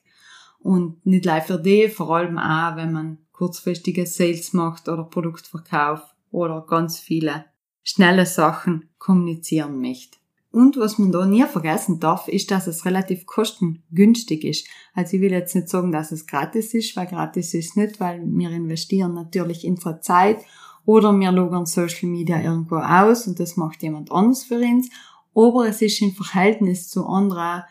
Und 0.58 1.04
nicht 1.06 1.24
live 1.24 1.46
für 1.46 1.58
die, 1.58 1.88
vor 1.88 2.16
allem 2.16 2.38
auch, 2.38 2.74
wenn 2.74 2.92
man 2.92 3.18
kurzfristige 3.30 4.06
Sales 4.06 4.52
macht 4.52 4.88
oder 4.88 5.04
Produktverkauf 5.04 6.00
oder 6.32 6.66
ganz 6.66 6.98
viele 6.98 7.44
schnelle 7.84 8.26
Sachen 8.26 8.88
kommunizieren 8.98 9.80
möchte. 9.80 10.18
Und 10.56 10.78
was 10.78 10.96
man 10.96 11.12
da 11.12 11.26
nie 11.26 11.44
vergessen 11.44 12.00
darf, 12.00 12.28
ist, 12.28 12.50
dass 12.50 12.66
es 12.66 12.86
relativ 12.86 13.26
kostengünstig 13.26 14.42
ist. 14.42 14.66
Also 14.94 15.16
ich 15.16 15.20
will 15.20 15.32
jetzt 15.32 15.54
nicht 15.54 15.68
sagen, 15.68 15.92
dass 15.92 16.12
es 16.12 16.26
gratis 16.26 16.72
ist, 16.72 16.96
weil 16.96 17.06
gratis 17.08 17.52
ist 17.52 17.76
nicht, 17.76 18.00
weil 18.00 18.22
wir 18.24 18.50
investieren 18.50 19.12
natürlich 19.12 19.66
in 19.66 19.74
unsere 19.74 20.00
Zeit 20.00 20.38
oder 20.86 21.12
wir 21.12 21.30
logern 21.30 21.66
Social 21.66 22.08
Media 22.08 22.40
irgendwo 22.40 22.76
aus 22.76 23.26
und 23.26 23.38
das 23.38 23.58
macht 23.58 23.82
jemand 23.82 24.10
anders 24.10 24.44
für 24.44 24.58
uns. 24.58 24.88
Aber 25.34 25.68
es 25.68 25.82
ist 25.82 26.00
im 26.00 26.12
Verhältnis 26.12 26.88
zu 26.88 27.04
anderen 27.04 27.64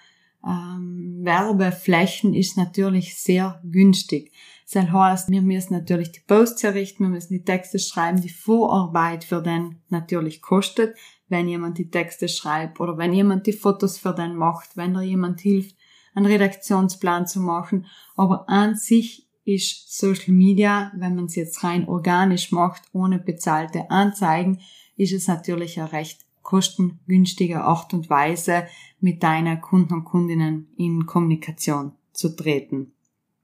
ähm, 0.45 1.21
Werbeflächen 1.23 2.35
ist 2.35 2.55
natürlich 2.55 3.17
sehr 3.17 3.59
günstig. 3.63 4.31
Das 4.71 4.91
heißt, 4.91 5.31
wir 5.31 5.41
müssen 5.41 5.73
natürlich 5.73 6.11
die 6.11 6.21
Posts 6.27 6.65
errichten, 6.65 7.05
wir 7.05 7.09
müssen 7.09 7.33
die 7.33 7.43
Texte 7.43 7.79
schreiben, 7.79 8.21
die 8.21 8.29
Vorarbeit 8.29 9.23
für 9.23 9.41
den 9.41 9.77
natürlich 9.89 10.43
kostet, 10.43 10.95
wenn 11.27 11.47
jemand 11.47 11.77
die 11.77 11.89
Texte 11.89 12.27
schreibt 12.27 12.79
oder 12.79 12.97
wenn 12.97 13.13
jemand 13.13 13.47
die 13.47 13.53
Fotos 13.53 13.97
für 13.97 14.13
den 14.13 14.35
macht, 14.35 14.77
wenn 14.77 14.93
da 14.93 15.01
jemand 15.01 15.41
hilft, 15.41 15.75
einen 16.13 16.25
Redaktionsplan 16.25 17.27
zu 17.27 17.39
machen. 17.39 17.85
Aber 18.15 18.47
an 18.49 18.75
sich 18.75 19.27
ist 19.43 19.97
Social 19.97 20.33
Media, 20.33 20.91
wenn 20.95 21.15
man 21.15 21.25
es 21.25 21.35
jetzt 21.35 21.63
rein 21.63 21.87
organisch 21.87 22.51
macht, 22.51 22.83
ohne 22.93 23.19
bezahlte 23.19 23.89
Anzeigen, 23.91 24.59
ist 24.97 25.13
es 25.13 25.27
natürlich 25.27 25.79
eine 25.79 25.91
recht 25.91 26.21
kostengünstige 26.41 27.61
Art 27.61 27.93
und 27.93 28.09
Weise, 28.09 28.67
mit 28.99 29.23
deiner 29.23 29.57
Kunden 29.57 29.93
und 29.93 30.03
Kundinnen 30.03 30.69
in 30.77 31.05
Kommunikation 31.05 31.93
zu 32.13 32.35
treten. 32.35 32.93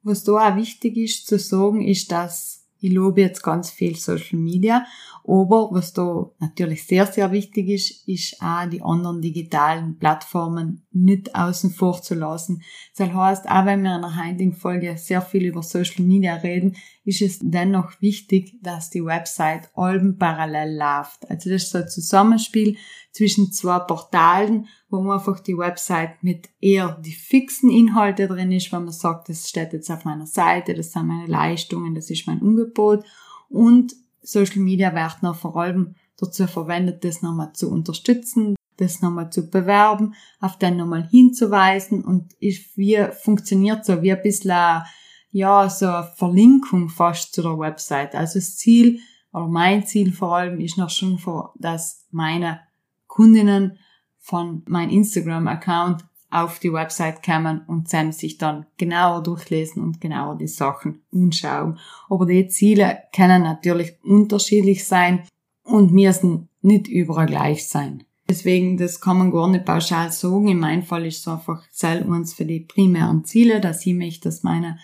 Was 0.04 0.24
da 0.24 0.32
auch 0.52 0.56
wichtig 0.56 0.98
ist 0.98 1.28
zu 1.28 1.38
sagen, 1.38 1.86
ist, 1.86 2.12
dass 2.12 2.61
ich 2.82 2.92
lobe 2.92 3.22
jetzt 3.22 3.44
ganz 3.44 3.70
viel 3.70 3.96
Social 3.96 4.40
Media, 4.40 4.86
aber 5.24 5.70
was 5.72 5.94
da 5.94 6.32
natürlich 6.40 6.86
sehr, 6.86 7.06
sehr 7.06 7.32
wichtig 7.32 7.70
ist, 7.70 8.08
ist 8.08 8.42
auch 8.42 8.68
die 8.68 8.82
anderen 8.82 9.22
digitalen 9.22 9.98
Plattformen 9.98 10.84
nicht 10.92 11.36
außen 11.36 11.70
vor 11.70 12.02
zu 12.02 12.16
lassen. 12.16 12.64
Das 12.98 13.14
heißt, 13.14 13.48
auch 13.50 13.66
wenn 13.66 13.84
wir 13.84 13.96
in 13.96 14.02
der 14.02 14.26
heutigen 14.26 14.54
Folge 14.54 14.98
sehr 14.98 15.22
viel 15.22 15.46
über 15.46 15.62
Social 15.62 16.04
Media 16.04 16.34
reden, 16.36 16.76
ist 17.04 17.22
es 17.22 17.40
dennoch 17.42 18.00
wichtig, 18.00 18.58
dass 18.62 18.90
die 18.90 19.04
Website 19.04 19.70
allem 19.76 20.18
parallel 20.18 20.78
läuft. 20.78 21.30
Also 21.30 21.50
das 21.50 21.64
ist 21.64 21.72
so 21.72 21.80
ein 21.80 21.90
Zusammenspiel 21.90 22.78
zwischen 23.12 23.52
zwei 23.52 23.80
Portalen, 23.80 24.68
wo 24.90 25.02
man 25.02 25.18
einfach 25.18 25.40
die 25.40 25.58
Website 25.58 26.24
mit 26.24 26.50
eher 26.60 27.00
die 27.04 27.14
fixen 27.14 27.72
Inhalte 27.72 28.28
drin 28.28 28.52
ist, 28.52 28.72
wenn 28.72 28.84
man 28.84 28.94
sagt, 28.94 29.30
das 29.30 29.50
steht 29.50 29.74
jetzt 29.74 29.90
auf 29.90 30.06
meiner 30.06 30.28
Seite, 30.28 30.76
das 30.76 30.92
sind 30.92 31.08
meine 31.08 31.28
Leistungen, 31.28 31.96
das 31.96 32.10
ist 32.10 32.28
mein 32.28 32.42
Angebot. 32.42 33.04
Und 33.50 33.96
Social 34.22 34.62
Media 34.62 34.94
wird 34.94 35.24
noch 35.24 35.36
vor 35.36 35.58
allem 35.58 35.96
dazu 36.18 36.46
verwendet, 36.46 37.04
das 37.04 37.24
nochmal 37.24 37.54
zu 37.54 37.72
unterstützen, 37.72 38.56
das 38.78 39.02
nochmal 39.02 39.32
zu 39.32 39.50
bewerben, 39.50 40.14
auf 40.40 40.58
den 40.58 40.78
nochmal 40.78 41.08
hinzuweisen. 41.10 42.04
Und 42.04 42.34
ist 42.40 42.78
wie, 42.78 43.04
funktioniert 43.24 43.86
so? 43.86 44.02
Wie 44.04 44.12
ein 44.12 44.22
bisschen, 44.22 44.84
ja, 45.32 45.70
so 45.70 45.88
eine 45.88 46.12
Verlinkung 46.16 46.90
fast 46.90 47.34
zu 47.34 47.42
der 47.42 47.58
Website. 47.58 48.16
Also 48.16 48.40
das 48.40 48.58
Ziel, 48.58 49.00
oder 49.34 49.48
mein 49.48 49.86
Ziel 49.86 50.12
vor 50.12 50.36
allem 50.36 50.60
ist 50.60 50.78
noch 50.78 50.90
schon, 50.90 51.20
dass 51.56 52.06
meine 52.12 52.60
Kundinnen 53.08 53.78
von 54.20 54.64
meinem 54.68 54.92
Instagram-Account 54.92 56.06
auf 56.30 56.60
die 56.60 56.72
Website 56.72 57.24
kommen 57.24 57.62
und 57.68 57.92
dann 57.92 58.14
sich 58.14 58.38
dann 58.38 58.66
genauer 58.78 59.22
durchlesen 59.22 59.84
und 59.84 60.00
genauer 60.00 60.38
die 60.38 60.48
Sachen 60.48 61.02
anschauen. 61.14 61.78
Aber 62.10 62.26
die 62.26 62.48
Ziele 62.48 63.00
können 63.14 63.44
natürlich 63.44 63.98
unterschiedlich 64.04 64.86
sein 64.86 65.24
und 65.64 65.92
müssen 65.92 66.48
nicht 66.62 66.88
überall 66.88 67.26
gleich 67.26 67.68
sein. 67.68 68.04
Deswegen, 68.30 68.78
das 68.78 69.02
kann 69.02 69.18
man 69.18 69.32
gar 69.32 69.50
nicht 69.50 69.66
pauschal 69.66 70.10
sagen. 70.12 70.48
In 70.48 70.60
meinem 70.60 70.84
Fall 70.84 71.06
ist 71.06 71.20
es 71.20 71.28
einfach 71.28 71.70
Zell 71.70 72.04
uns 72.04 72.34
für 72.34 72.46
die 72.46 72.62
primären 72.62 73.26
Ziele, 73.26 73.60
dass 73.60 73.86
ich 73.86 73.94
möchte, 73.94 74.30
dass 74.30 74.44
meine 74.44 74.78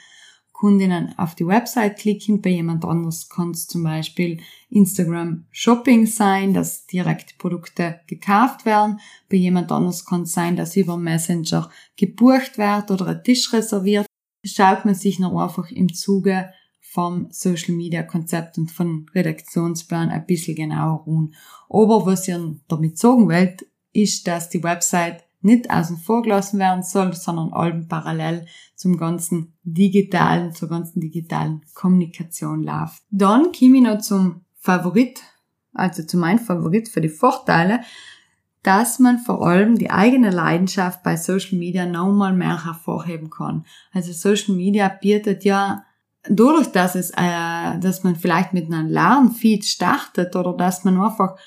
Kundinnen 0.58 1.13
auf 1.20 1.36
die 1.36 1.46
Website 1.46 2.00
klicken. 2.00 2.41
Bei 2.41 2.50
jemand 2.50 2.84
anders 2.84 3.30
kann 3.30 3.52
es 3.52 3.67
zum 3.67 3.84
Beispiel 3.84 4.39
Instagram 4.72 5.46
Shopping 5.52 6.08
sein, 6.08 6.56
dass 6.56 6.88
direkt 6.88 7.38
Produkte 7.38 8.00
gekauft 8.08 8.65
werden. 8.65 9.00
Bei 9.30 9.38
jemand 9.38 9.72
anders 9.72 10.04
kann 10.04 10.24
es 10.24 10.32
sein, 10.32 10.56
dass 10.56 10.76
über 10.76 10.98
Messenger 10.98 11.70
gebucht 11.96 12.58
wird 12.58 12.89
oder 12.89 13.06
ein 13.06 13.24
Tisch 13.24 13.54
reserviert. 13.54 14.08
Schaut 14.43 14.84
man 14.84 14.96
sich 14.96 15.20
noch 15.20 15.39
einfach 15.39 15.70
im 15.70 15.93
Zuge 15.93 16.50
vom 16.82 17.28
Social 17.30 17.76
Media 17.76 18.02
Konzept 18.02 18.58
und 18.58 18.72
vom 18.72 19.06
Redaktionsplan 19.13 20.10
ein 20.10 20.26
bisschen 20.26 20.56
genauer 20.56 21.06
an. 21.08 21.36
Aber 21.70 22.04
was 22.08 22.28
ihr 22.28 22.56
damit 22.67 22.98
sagen 22.98 23.30
wollt, 23.30 23.67
ist, 23.93 24.28
dass 24.28 24.50
die 24.50 24.63
Website 24.63 25.26
nicht 25.41 25.69
außen 25.69 25.97
vor 25.97 26.23
gelassen 26.23 26.60
werden 26.60 26.84
soll, 26.84 27.13
sondern 27.13 27.54
allem 27.54 27.88
parallel 27.88 28.45
zum 28.76 28.97
ganzen 28.97 29.58
digitalen, 29.63 30.54
zur 30.54 30.69
ganzen 30.69 31.00
digitalen 31.00 31.62
Kommunikation 31.73 32.63
läuft. 32.63 33.04
Dann 33.12 33.52
komme 33.52 33.78
ich 33.78 33.84
noch 33.84 34.00
zum 34.00 34.45
Favorit, 34.60 35.21
also 35.73 36.04
zu 36.04 36.17
meinem 36.17 36.39
Favorit 36.39 36.89
für 36.89 37.02
die 37.02 37.10
Vorteile, 37.10 37.82
dass 38.63 39.00
man 39.00 39.19
vor 39.19 39.47
allem 39.47 39.78
die 39.78 39.91
eigene 39.91 40.30
Leidenschaft 40.30 41.04
bei 41.04 41.15
Social 41.15 41.58
Media 41.58 41.86
nochmal 41.86 42.34
mehr 42.34 42.65
hervorheben 42.65 43.30
kann. 43.30 43.65
Also 43.93 44.12
Social 44.12 44.56
Media 44.56 44.89
bietet 44.89 45.45
ja 45.45 45.86
dadurch, 46.28 46.67
dass 46.67 46.95
es, 46.95 47.12
äh, 47.12 47.80
dass 47.80 48.04
man 48.04 48.15
vielleicht 48.15 48.54
mit 48.54 48.65
einem 48.65 48.89
Lernfeed 48.89 49.65
startet 49.65 50.36
oder 50.36 50.54
dass 50.54 50.84
man 50.84 51.00
einfach, 51.00 51.38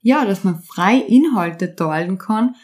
ja, 0.00 0.24
dass 0.24 0.44
man 0.44 0.62
frei 0.62 0.96
Inhalte 0.96 1.74
teilen 1.76 2.16
kann, 2.16 2.54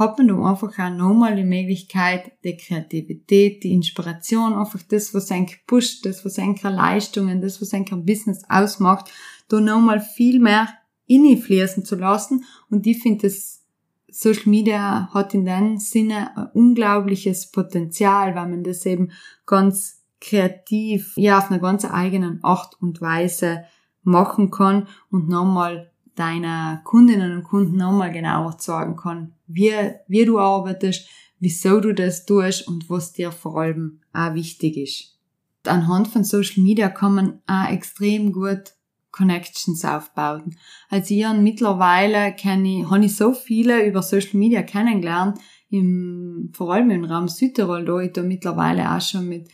hat 0.00 0.16
man 0.16 0.28
dann 0.28 0.42
einfach 0.42 0.78
auch 0.78 0.90
nochmal 0.90 1.36
die 1.36 1.44
Möglichkeit, 1.44 2.32
die 2.42 2.56
Kreativität, 2.56 3.62
die 3.62 3.74
Inspiration, 3.74 4.54
einfach 4.54 4.80
das, 4.88 5.12
was 5.12 5.30
ein 5.30 5.46
pusht, 5.66 6.06
das, 6.06 6.24
was 6.24 6.38
ein 6.38 6.56
Leistungen, 6.62 7.42
das, 7.42 7.60
was 7.60 7.74
ein 7.74 7.84
Business 8.06 8.42
ausmacht, 8.48 9.10
da 9.48 9.60
nochmal 9.60 10.00
viel 10.00 10.40
mehr 10.40 10.68
innefließen 11.06 11.84
zu 11.84 11.96
lassen. 11.96 12.44
Und 12.70 12.86
ich 12.86 13.02
finde, 13.02 13.28
das 13.28 13.62
Social 14.10 14.48
Media 14.48 15.10
hat 15.12 15.34
in 15.34 15.44
dem 15.44 15.76
Sinne 15.76 16.34
ein 16.34 16.46
unglaubliches 16.54 17.50
Potenzial, 17.50 18.34
weil 18.34 18.48
man 18.48 18.64
das 18.64 18.86
eben 18.86 19.12
ganz 19.44 20.02
kreativ, 20.18 21.12
ja, 21.16 21.36
auf 21.36 21.50
einer 21.50 21.60
ganz 21.60 21.84
eigenen 21.84 22.42
Art 22.42 22.74
und 22.80 23.02
Weise 23.02 23.64
machen 24.02 24.50
kann 24.50 24.88
und 25.10 25.28
nochmal 25.28 25.89
deiner 26.20 26.82
Kundinnen 26.84 27.36
und 27.36 27.44
Kunden 27.44 27.76
nochmal 27.76 28.12
genauer 28.12 28.56
sagen 28.58 28.96
kann, 28.96 29.32
wie, 29.46 29.72
wie 30.06 30.24
du 30.24 30.38
arbeitest, 30.38 31.08
wieso 31.38 31.80
du 31.80 31.94
das 31.94 32.26
tust 32.26 32.68
und 32.68 32.90
was 32.90 33.12
dir 33.12 33.32
vor 33.32 33.60
allem 33.60 34.00
auch 34.12 34.34
wichtig 34.34 34.76
ist. 34.76 35.18
Anhand 35.66 36.08
von 36.08 36.24
Social 36.24 36.62
Media 36.62 36.88
kann 36.88 37.14
man 37.14 37.40
auch 37.46 37.70
extrem 37.70 38.32
gut 38.32 38.74
Connections 39.10 39.84
aufbauen. 39.84 40.56
Also 40.88 41.14
ich 41.14 41.24
habe 41.24 41.38
mittlerweile 41.38 42.32
kenne 42.34 42.80
ich, 42.80 42.90
habe 42.90 43.04
ich 43.04 43.16
so 43.16 43.32
viele 43.32 43.86
über 43.86 44.02
Social 44.02 44.38
Media 44.38 44.62
kennengelernt, 44.62 45.38
im, 45.70 46.50
vor 46.52 46.72
allem 46.72 46.90
im 46.90 47.04
Raum 47.04 47.28
Südtirol, 47.28 47.84
da 47.84 47.98
ich 48.00 48.12
da 48.12 48.22
mittlerweile 48.22 48.90
auch 48.90 49.00
schon 49.00 49.28
mit 49.28 49.48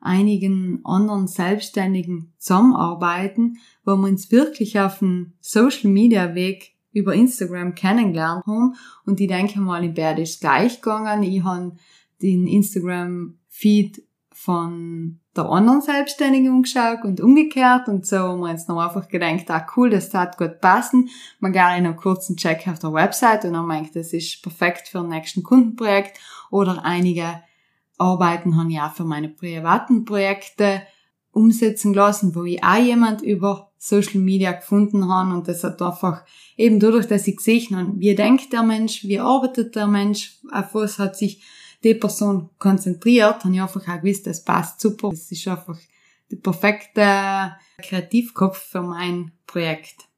einigen 0.00 0.80
anderen 0.84 1.26
Selbstständigen 1.26 2.32
zusammenarbeiten, 2.38 3.58
wo 3.84 3.96
wir 3.96 4.08
uns 4.08 4.30
wirklich 4.30 4.80
auf 4.80 4.98
dem 5.00 5.34
Social 5.40 5.90
Media 5.90 6.34
Weg 6.34 6.74
über 6.92 7.14
Instagram 7.14 7.74
kennengelernt 7.74 8.46
haben. 8.46 8.74
Und 9.04 9.20
ich 9.20 9.28
denke 9.28 9.60
mal, 9.60 9.84
in 9.84 9.94
Bärd 9.94 10.18
ist 10.18 10.40
gleich 10.40 10.80
gegangen. 10.80 11.22
Ich 11.22 11.42
habe 11.44 11.72
den 12.22 12.46
Instagram 12.46 13.38
Feed 13.48 14.02
von 14.32 15.20
der 15.36 15.44
anderen 15.44 15.82
Selbstständigen 15.82 16.50
umgeschaut 16.50 17.04
und 17.04 17.20
umgekehrt 17.20 17.88
und 17.88 18.06
so 18.06 18.16
haben 18.16 18.40
wir 18.40 18.50
uns 18.50 18.66
noch 18.68 18.80
einfach 18.80 19.06
gedacht, 19.08 19.50
ah 19.50 19.66
cool, 19.76 19.90
das 19.90 20.12
hat 20.14 20.38
gut 20.38 20.60
passen. 20.60 21.08
Man 21.40 21.52
gerne 21.52 21.88
einen 21.88 22.36
Check 22.36 22.66
auf 22.66 22.78
der 22.78 22.92
Website 22.92 23.44
und 23.44 23.52
dann 23.52 23.66
meint, 23.66 23.94
das 23.94 24.12
ist 24.12 24.42
perfekt 24.42 24.88
für 24.88 25.00
ein 25.00 25.08
nächsten 25.08 25.42
Kundenprojekt 25.42 26.18
oder 26.50 26.84
einige 26.84 27.42
Arbeiten 28.00 28.56
habe 28.56 28.72
ich 28.72 28.80
auch 28.80 28.94
für 28.94 29.04
meine 29.04 29.28
privaten 29.28 30.04
Projekte 30.04 30.82
umsetzen 31.32 31.94
lassen, 31.94 32.34
wo 32.34 32.44
ich 32.44 32.62
auch 32.64 32.82
jemand 32.82 33.22
über 33.22 33.70
Social 33.78 34.20
Media 34.20 34.52
gefunden 34.52 35.08
habe 35.08 35.34
und 35.34 35.48
das 35.48 35.64
hat 35.64 35.80
einfach 35.80 36.24
eben 36.56 36.80
dadurch, 36.80 37.06
dass 37.06 37.26
ich 37.26 37.36
gesehen 37.36 37.76
habe, 37.76 37.92
wie 37.96 38.14
denkt 38.14 38.52
der 38.52 38.62
Mensch, 38.62 39.04
wie 39.04 39.20
arbeitet 39.20 39.76
der 39.76 39.86
Mensch, 39.86 40.38
auf 40.50 40.74
was 40.74 40.98
hat 40.98 41.16
sich 41.16 41.42
die 41.82 41.94
Person 41.94 42.50
konzentriert, 42.58 43.44
habe 43.44 43.54
ich 43.54 43.62
einfach 43.62 43.86
auch 43.88 44.00
gewusst, 44.00 44.26
das 44.26 44.44
passt 44.44 44.80
super. 44.80 45.10
Das 45.10 45.30
ist 45.32 45.48
einfach 45.48 45.78
der 46.30 46.36
perfekte 46.36 47.56
Kreativkopf 47.82 48.58
für 48.58 48.82
mein 48.82 49.32
Projekt. 49.46 50.08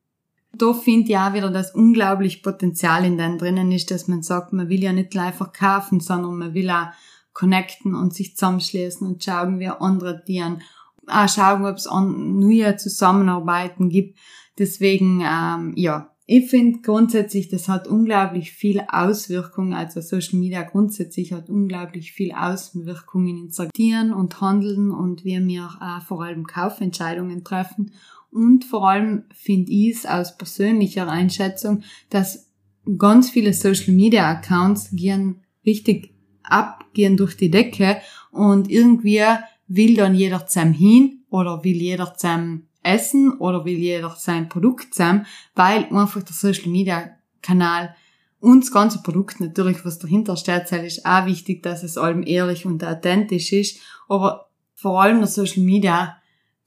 Da 0.55 0.75
finde 0.75 1.11
ich 1.11 1.17
auch 1.17 1.33
wieder, 1.33 1.51
dass 1.51 1.75
unglaublich 1.75 2.43
Potenzial 2.43 3.05
in 3.05 3.17
den 3.17 3.39
drinnen 3.39 3.73
ist, 3.73 3.91
dass 3.91 4.09
man 4.09 4.23
sagt, 4.23 4.53
man 4.53 4.69
will 4.69 4.83
ja 4.83 4.93
nicht 4.93 5.17
einfach 5.17 5.53
kaufen, 5.53 6.01
sondern 6.01 6.37
man 6.37 6.55
will 6.55 6.69
auch 6.69 6.89
connecten 7.33 7.95
und 7.95 8.15
sich 8.15 8.37
zusammenschließen 8.37 9.07
und 9.07 9.23
schauen, 9.23 9.59
wie 9.59 9.69
andere 9.69 10.23
dienen. 10.27 10.63
Auch 11.07 11.29
schauen, 11.29 11.65
ob 11.65 11.77
es 11.77 11.89
neue 11.91 12.77
Zusammenarbeiten 12.77 13.89
gibt. 13.89 14.19
Deswegen, 14.59 15.23
ähm, 15.25 15.73
ja, 15.77 16.13
ich 16.27 16.49
finde 16.49 16.81
grundsätzlich, 16.81 17.49
das 17.49 17.69
hat 17.69 17.89
unglaublich 17.89 18.53
viel 18.53 18.85
Auswirkungen, 18.89 19.75
also 19.75 20.01
Social 20.01 20.39
Media 20.39 20.63
grundsätzlich 20.63 21.33
hat 21.33 21.51
unglaublich 21.51 22.13
viel 22.13 22.33
Auswirkungen 22.33 23.37
in 23.37 23.51
Sortieren 23.51 24.13
und 24.13 24.41
Handeln 24.41 24.93
und 24.93 25.25
wie 25.25 25.45
wir 25.45 25.69
äh, 25.81 26.01
vor 26.07 26.23
allem 26.23 26.47
Kaufentscheidungen 26.47 27.43
treffen. 27.43 27.93
Und 28.31 28.65
vor 28.65 28.89
allem 28.89 29.25
finde 29.35 29.73
ich 29.73 29.97
es 29.97 30.07
aus 30.07 30.37
persönlicher 30.39 31.09
Einschätzung, 31.09 31.83
dass 32.09 32.51
ganz 32.99 33.31
viele 33.31 33.53
Social 33.53 33.93
Media 33.93 34.31
Accounts 34.31 34.91
gehen 34.93 35.43
richtig 35.67 36.15
abgehen 36.53 37.17
durch 37.17 37.37
die 37.37 37.51
Decke 37.51 38.01
und 38.31 38.71
irgendwie 38.71 39.25
will 39.69 39.97
dann 39.97 40.15
jeder 40.15 40.47
zusammen 40.47 40.75
hin 40.75 41.25
oder 41.31 41.65
will 41.65 41.77
jeder 41.77 42.15
zusammen 42.15 42.69
essen 42.83 43.33
oder 43.39 43.65
will 43.65 43.79
jeder 43.79 44.15
sein 44.17 44.49
Produkt 44.49 44.95
zusammen, 44.95 45.27
weil 45.55 45.85
einfach 45.91 46.23
der 46.23 46.35
Social 46.35 46.69
Media 46.69 47.11
Kanal 47.43 47.95
und 48.43 48.65
das 48.65 48.73
ganze 48.73 49.03
Produkt 49.03 49.39
natürlich, 49.39 49.85
was 49.85 50.01
dahinter 50.01 50.37
steht, 50.37 50.73
ist 50.73 51.07
auch 51.07 51.27
wichtig, 51.27 51.63
dass 51.63 51.85
es 51.85 51.97
allem 51.97 52.25
ehrlich 52.27 52.67
und 52.67 52.83
authentisch 52.85 53.53
ist, 53.53 53.79
aber 54.09 54.49
vor 54.75 55.01
allem 55.01 55.19
der 55.19 55.29
Social 55.29 55.63
Media, 55.63 56.17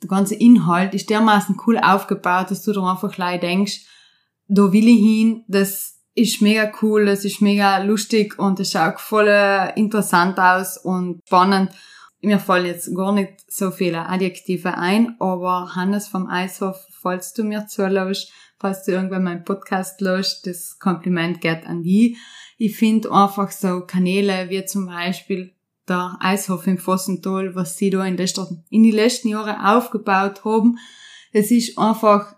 der 0.02 0.08
ganze 0.08 0.36
Inhalt 0.36 0.94
ist 0.94 1.10
dermaßen 1.10 1.58
cool 1.68 1.78
aufgebaut, 1.78 2.50
dass 2.50 2.64
du 2.64 2.72
da 2.72 2.90
einfach 2.90 3.12
gleich 3.14 3.42
denkst, 3.42 3.82
da 4.48 4.72
will 4.72 4.88
ich 4.88 5.00
hin, 5.00 5.44
das 5.50 5.95
ist 6.16 6.42
mega 6.42 6.72
cool, 6.82 7.10
es 7.10 7.26
ist 7.26 7.42
mega 7.42 7.78
lustig 7.80 8.40
und 8.40 8.60
es 8.60 8.72
schaut 8.72 9.00
voll 9.02 9.30
interessant 9.76 10.40
aus 10.40 10.78
und 10.78 11.22
spannend. 11.28 11.72
Mir 12.22 12.40
fallen 12.40 12.66
jetzt 12.66 12.96
gar 12.96 13.12
nicht 13.12 13.52
so 13.52 13.70
viele 13.70 14.08
Adjektive 14.08 14.78
ein, 14.78 15.16
aber 15.20 15.76
Hannes 15.76 16.08
vom 16.08 16.28
Eishof, 16.28 16.78
falls 17.02 17.34
du 17.34 17.44
mir 17.44 17.68
zulässt, 17.68 18.32
falls 18.58 18.84
du 18.84 18.94
irgendwann 18.94 19.26
meinen 19.26 19.44
Podcast 19.44 20.02
löscht, 20.02 20.48
das 20.48 20.80
Kompliment 20.80 21.42
geht 21.42 21.68
an 21.68 21.84
die. 21.84 22.18
Ich 22.58 22.78
finde 22.78 23.12
einfach 23.12 23.52
so 23.52 23.82
Kanäle 23.82 24.50
wie 24.50 24.66
zum 24.66 24.88
Beispiel 24.88 25.54
der 25.88 26.18
Eishof 26.20 26.66
im 26.66 26.78
Vossental, 26.78 27.54
was 27.54 27.78
sie 27.78 27.90
da 27.90 28.04
in, 28.06 28.18
letzter, 28.18 28.50
in 28.70 28.84
die 28.84 28.92
letzten 28.92 29.28
Jahren 29.28 29.64
aufgebaut 29.64 30.46
haben. 30.46 30.80
Es 31.32 31.52
ist 31.52 31.78
einfach, 31.78 32.36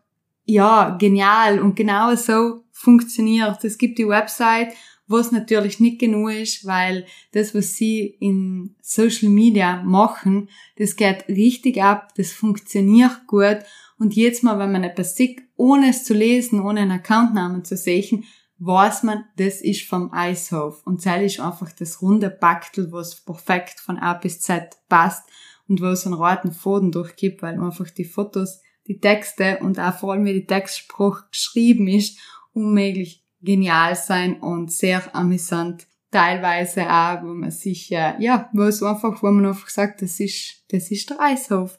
ja, 0.48 0.96
genial 0.98 1.60
und 1.60 1.76
genau 1.76 2.16
so 2.16 2.64
funktioniert. 2.72 3.64
Es 3.64 3.78
gibt 3.78 4.00
die 4.00 4.08
Website, 4.08 4.74
was 5.06 5.32
natürlich 5.32 5.80
nicht 5.80 6.00
genug 6.00 6.32
ist, 6.32 6.66
weil 6.66 7.06
das, 7.32 7.54
was 7.54 7.76
sie 7.76 8.18
in 8.20 8.76
Social 8.82 9.30
Media 9.30 9.84
machen, 9.84 10.50
das 10.78 10.96
geht 10.96 11.28
richtig 11.28 11.82
ab, 11.82 12.14
das 12.16 12.32
funktioniert 12.32 13.28
gut 13.28 13.60
und 14.00 14.16
jetzt 14.16 14.44
mal, 14.44 14.60
wenn 14.60 14.72
man 14.72 14.84
etwas 14.84 15.16
sieht, 15.16 15.42
ohne 15.56 15.90
es 15.90 16.04
zu 16.04 16.14
lesen, 16.14 16.62
ohne 16.62 16.82
einen 16.82 16.92
Accountnamen 16.92 17.66
zu 17.66 17.76
sehen, 17.76 18.26
weiß 18.60 19.04
man, 19.04 19.26
das 19.38 19.62
ist 19.62 19.88
vom 19.88 20.14
Eishof. 20.14 20.82
Und 20.86 21.06
das 21.06 21.22
ist 21.22 21.40
einfach 21.40 21.72
das 21.72 22.02
runde 22.02 22.30
Baktel, 22.30 22.92
was 22.92 23.24
perfekt 23.24 23.80
von 23.80 23.98
A 23.98 24.14
bis 24.14 24.40
Z 24.40 24.78
passt 24.90 25.28
und 25.68 25.82
wo 25.82 25.88
es 25.88 26.06
einen 26.06 26.16
roten 26.16 26.52
Faden 26.52 26.92
durchgibt, 26.92 27.42
weil 27.42 27.60
einfach 27.60 27.90
die 27.90 28.06
Fotos, 28.06 28.62
die 28.88 29.00
Texte 29.00 29.60
und 29.62 29.80
auch 29.80 29.98
vor 29.98 30.14
allem 30.14 30.26
wie 30.26 30.34
die 30.34 30.46
Textspruch 30.46 31.30
geschrieben 31.32 31.88
ist, 31.88 32.18
unmöglich 32.54 33.24
genial 33.42 33.96
sein 33.96 34.40
und 34.40 34.72
sehr 34.72 35.16
amüsant. 35.16 35.88
Teilweise 36.10 36.90
auch, 36.90 37.22
wo 37.22 37.34
man 37.34 37.52
sich, 37.52 37.92
äh, 37.92 38.14
ja, 38.20 38.50
wo 38.54 38.64
es 38.64 38.82
einfach, 38.82 39.22
wo 39.22 39.30
man 39.30 39.46
einfach 39.46 39.70
sagt, 39.70 40.02
das 40.02 40.20
ist, 40.20 40.64
das 40.70 40.90
ist 40.90 41.10
der 41.10 41.20
Eishof. 41.20 41.78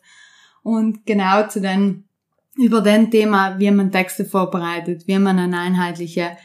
Und 0.63 1.07
genau 1.07 1.49
zu 1.49 1.61
den, 1.61 2.05
über 2.57 2.83
den 2.83 3.11
Thema, 3.11 3.59
wie 3.59 3.71
man 3.71 3.91
Texte 3.91 4.25
vorbereitet, 4.25 5.07
wie 5.07 5.19
man 5.19 5.39
eine 5.39 5.59
einheitliche 5.59 6.37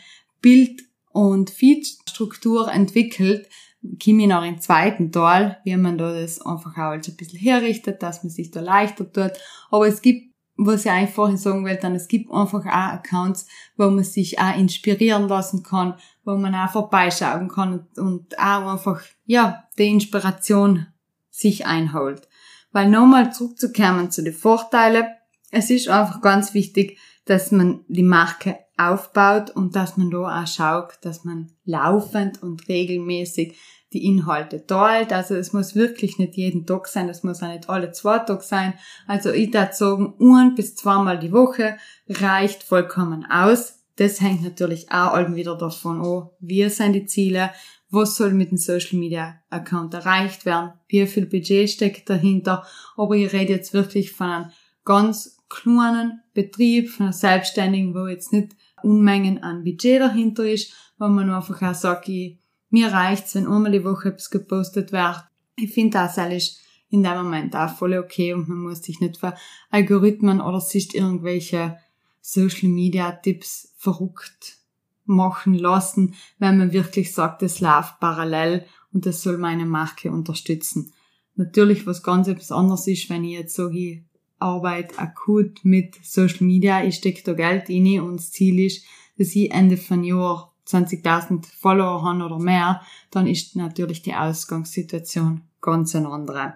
Bild- 0.41 0.83
und 1.11 1.49
Feed-Struktur 1.49 2.71
entwickelt, 2.71 3.47
ich 3.83 4.07
noch 4.07 4.45
im 4.45 4.61
zweiten 4.61 5.11
Teil, 5.11 5.57
wie 5.65 5.75
man 5.75 5.97
da 5.97 6.13
das 6.13 6.41
einfach 6.41 6.77
auch 6.77 6.91
ein 6.91 7.01
bisschen 7.01 7.39
herrichtet, 7.39 8.01
dass 8.01 8.23
man 8.23 8.29
sich 8.29 8.49
da 8.49 8.61
leichter 8.61 9.11
tut. 9.11 9.33
Aber 9.69 9.87
es 9.87 10.01
gibt, 10.01 10.32
was 10.55 10.85
ich 10.85 10.91
eigentlich 10.91 11.15
vorhin 11.15 11.37
sagen 11.37 11.65
wollte, 11.65 11.87
es 11.87 12.07
gibt 12.07 12.31
einfach 12.31 12.65
auch 12.65 12.93
Accounts, 12.93 13.47
wo 13.75 13.89
man 13.89 14.03
sich 14.03 14.39
auch 14.39 14.55
inspirieren 14.55 15.27
lassen 15.27 15.63
kann, 15.63 15.95
wo 16.23 16.35
man 16.35 16.53
auch 16.53 16.71
vorbeischauen 16.71 17.47
kann 17.47 17.87
und 17.97 18.37
auch 18.37 18.73
einfach, 18.73 19.01
ja, 19.25 19.63
die 19.77 19.89
Inspiration 19.89 20.87
sich 21.29 21.65
einholt. 21.65 22.27
Weil 22.71 22.89
nochmal 22.89 23.33
zurückzukommen 23.33 24.11
zu 24.11 24.23
den 24.23 24.33
Vorteilen, 24.33 25.05
es 25.51 25.69
ist 25.69 25.87
einfach 25.87 26.21
ganz 26.21 26.53
wichtig, 26.53 26.97
dass 27.25 27.51
man 27.51 27.85
die 27.87 28.03
Marke 28.03 28.57
aufbaut 28.77 29.51
und 29.51 29.75
dass 29.75 29.97
man 29.97 30.09
da 30.09 30.41
auch 30.41 30.47
schaut, 30.47 30.97
dass 31.01 31.23
man 31.23 31.51
laufend 31.63 32.41
und 32.41 32.67
regelmäßig 32.67 33.55
die 33.93 34.05
Inhalte 34.05 34.65
teilt. 34.65 35.13
Also 35.13 35.35
es 35.35 35.53
muss 35.53 35.75
wirklich 35.75 36.17
nicht 36.17 36.35
jeden 36.35 36.65
Tag 36.65 36.87
sein, 36.87 37.07
das 37.07 37.23
muss 37.23 37.43
auch 37.43 37.47
nicht 37.47 37.69
alle 37.69 37.91
zwei 37.91 38.19
Tage 38.19 38.43
sein. 38.43 38.73
Also 39.07 39.31
ich 39.31 39.53
würde 39.53 39.73
sagen, 39.73 40.13
ein 40.19 40.55
bis 40.55 40.75
zweimal 40.75 41.19
die 41.19 41.31
Woche 41.31 41.77
reicht 42.09 42.63
vollkommen 42.63 43.25
aus. 43.29 43.79
Das 43.95 44.21
hängt 44.21 44.43
natürlich 44.43 44.91
auch 44.91 45.35
wieder 45.35 45.55
davon 45.55 46.01
an, 46.01 46.29
wie 46.39 46.67
sind 46.69 46.93
die 46.93 47.05
Ziele, 47.05 47.51
was 47.91 48.15
soll 48.15 48.33
mit 48.33 48.49
dem 48.49 48.57
Social 48.57 48.97
Media 48.97 49.35
Account 49.51 49.93
erreicht 49.93 50.47
werden, 50.47 50.71
wie 50.87 51.05
viel 51.05 51.27
Budget 51.27 51.69
steckt 51.69 52.09
dahinter. 52.09 52.65
Aber 52.97 53.15
ich 53.15 53.31
rede 53.33 53.53
jetzt 53.53 53.73
wirklich 53.73 54.11
von 54.11 54.27
einem 54.27 54.51
ganz 54.83 55.37
kleinen 55.47 56.21
Betrieb, 56.33 56.89
von 56.89 57.05
einer 57.05 57.13
Selbstständigen, 57.13 57.93
wo 57.93 58.07
jetzt 58.07 58.33
nicht 58.33 58.55
Unmengen 58.81 59.43
an 59.43 59.63
Budget 59.63 60.01
dahinter 60.01 60.45
ist, 60.45 60.73
wo 60.97 61.07
man 61.07 61.29
einfach 61.29 61.61
auch 61.61 61.75
sagt, 61.75 62.09
ich, 62.09 62.39
mir 62.73 62.91
reicht's, 62.91 63.35
wenn 63.35 63.47
einmal 63.47 63.71
die 63.71 63.85
Woche 63.85 64.09
etwas 64.09 64.29
gepostet 64.29 64.91
wird. 64.91 65.23
Ich 65.55 65.71
finde 65.71 65.99
das 65.99 66.17
alles 66.17 66.59
in 66.89 67.03
dem 67.03 67.15
Moment 67.15 67.55
auch 67.55 67.75
voll 67.75 67.97
okay 67.97 68.33
und 68.33 68.49
man 68.49 68.59
muss 68.59 68.83
sich 68.83 68.99
nicht 68.99 69.17
für 69.17 69.35
Algorithmen 69.69 70.41
oder 70.41 70.59
sich 70.59 70.93
irgendwelche 70.93 71.77
Social 72.21 72.69
Media 72.69 73.11
Tipps 73.11 73.73
verrückt 73.77 74.57
machen 75.05 75.53
lassen, 75.53 76.15
wenn 76.39 76.57
man 76.57 76.73
wirklich 76.73 77.13
sagt, 77.13 77.43
es 77.43 77.59
läuft 77.59 77.99
parallel 77.99 78.65
und 78.93 79.05
das 79.05 79.21
soll 79.21 79.37
meine 79.37 79.65
Marke 79.65 80.11
unterstützen. 80.11 80.93
Natürlich 81.35 81.85
was 81.85 82.03
ganz 82.03 82.27
etwas 82.27 82.51
anderes 82.51 82.87
ist, 82.87 83.09
wenn 83.09 83.23
ich 83.23 83.33
jetzt 83.33 83.55
sage, 83.55 83.77
ich 83.77 84.01
arbeite 84.39 84.97
akut 84.99 85.59
mit 85.63 85.95
Social 86.03 86.45
Media, 86.45 86.83
ich 86.83 86.95
stecke 86.95 87.23
da 87.23 87.33
Geld 87.33 87.69
rein 87.69 88.01
und 88.01 88.17
das 88.17 88.31
Ziel 88.31 88.59
ist, 88.59 88.85
dass 89.17 89.35
ich 89.35 89.51
Ende 89.51 89.77
von 89.77 90.03
Jahr 90.03 90.52
20.000 90.67 91.45
Follower 91.59 92.03
habe 92.03 92.23
oder 92.23 92.39
mehr, 92.39 92.81
dann 93.11 93.27
ist 93.27 93.55
natürlich 93.55 94.01
die 94.01 94.15
Ausgangssituation 94.15 95.41
ganz 95.61 95.95
eine 95.95 96.09
andere. 96.09 96.55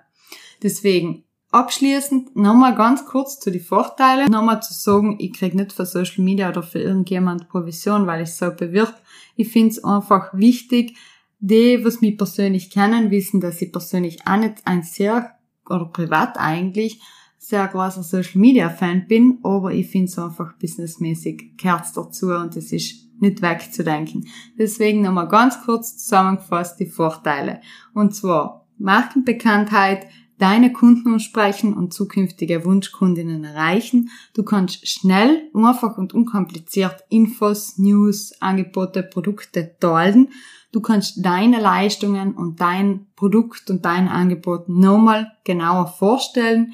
Deswegen, 0.64 1.24
abschließend 1.52 2.36
nochmal 2.36 2.76
ganz 2.76 3.06
kurz 3.06 3.40
zu 3.40 3.52
den 3.52 3.62
Vorteilen. 3.62 4.32
Nochmal 4.32 4.62
zu 4.62 4.74
sagen, 4.74 5.18
ich 5.20 5.34
krieg 5.34 5.56
nicht 5.56 5.74
für 5.74 5.86
Social 5.86 6.24
Media 6.24 6.50
oder 6.50 6.64
für 6.64 6.80
irgendjemand 6.80 7.50
Provision, 7.50 8.08
weil 8.08 8.24
ich 8.24 8.34
so 8.34 8.52
bewirbt. 8.52 9.02
Ich 9.36 9.50
finde 9.50 9.70
es 9.70 9.84
einfach 9.84 10.34
wichtig, 10.34 10.98
die, 11.40 11.84
was 11.86 12.02
mich 12.02 12.18
persönlich 12.18 12.70
kennen, 12.70 13.12
wissen, 13.12 13.40
dass 13.40 13.62
ich 13.62 13.72
persönlich 13.72 14.26
auch 14.26 14.38
nicht 14.38 14.66
ein 14.66 14.84
sehr, 14.84 15.38
oder 15.70 15.86
privat 15.86 16.38
eigentlich, 16.38 17.00
sehr 17.38 17.68
großer 17.68 18.04
Social 18.04 18.42
Media 18.42 18.70
Fan 18.70 19.08
bin, 19.08 19.40
aber 19.44 19.72
ich 19.72 19.88
finde 19.88 20.08
es 20.08 20.18
einfach 20.18 20.54
businessmäßig 20.58 21.58
gehört 21.58 21.86
dazu 21.96 22.32
und 22.32 22.58
es 22.58 22.72
ist 22.72 23.07
nicht 23.22 23.42
wegzudenken. 23.42 24.28
Deswegen 24.58 25.02
nochmal 25.02 25.28
ganz 25.28 25.62
kurz 25.64 25.98
zusammengefasst 25.98 26.80
die 26.80 26.86
Vorteile. 26.86 27.62
Und 27.94 28.16
zwar 28.16 28.68
Markenbekanntheit, 28.78 30.08
deine 30.38 30.72
Kunden 30.72 31.14
ansprechen 31.14 31.74
und 31.74 31.94
zukünftige 31.94 32.64
Wunschkundinnen 32.64 33.44
erreichen. 33.44 34.10
Du 34.34 34.44
kannst 34.44 34.88
schnell, 34.88 35.50
einfach 35.54 35.98
und 35.98 36.14
unkompliziert 36.14 37.04
Infos, 37.10 37.78
News, 37.78 38.34
Angebote, 38.40 39.04
Produkte 39.04 39.76
teilen. 39.80 40.30
Du 40.72 40.82
kannst 40.82 41.26
deine 41.26 41.60
Leistungen 41.60 42.36
und 42.36 42.62
dein 42.62 43.08
Produkt 43.16 43.70
und 43.70 43.86
dein 43.86 44.08
Angebot 44.08 44.70
nochmal 44.70 45.32
genauer 45.44 45.88
vorstellen. 45.88 46.74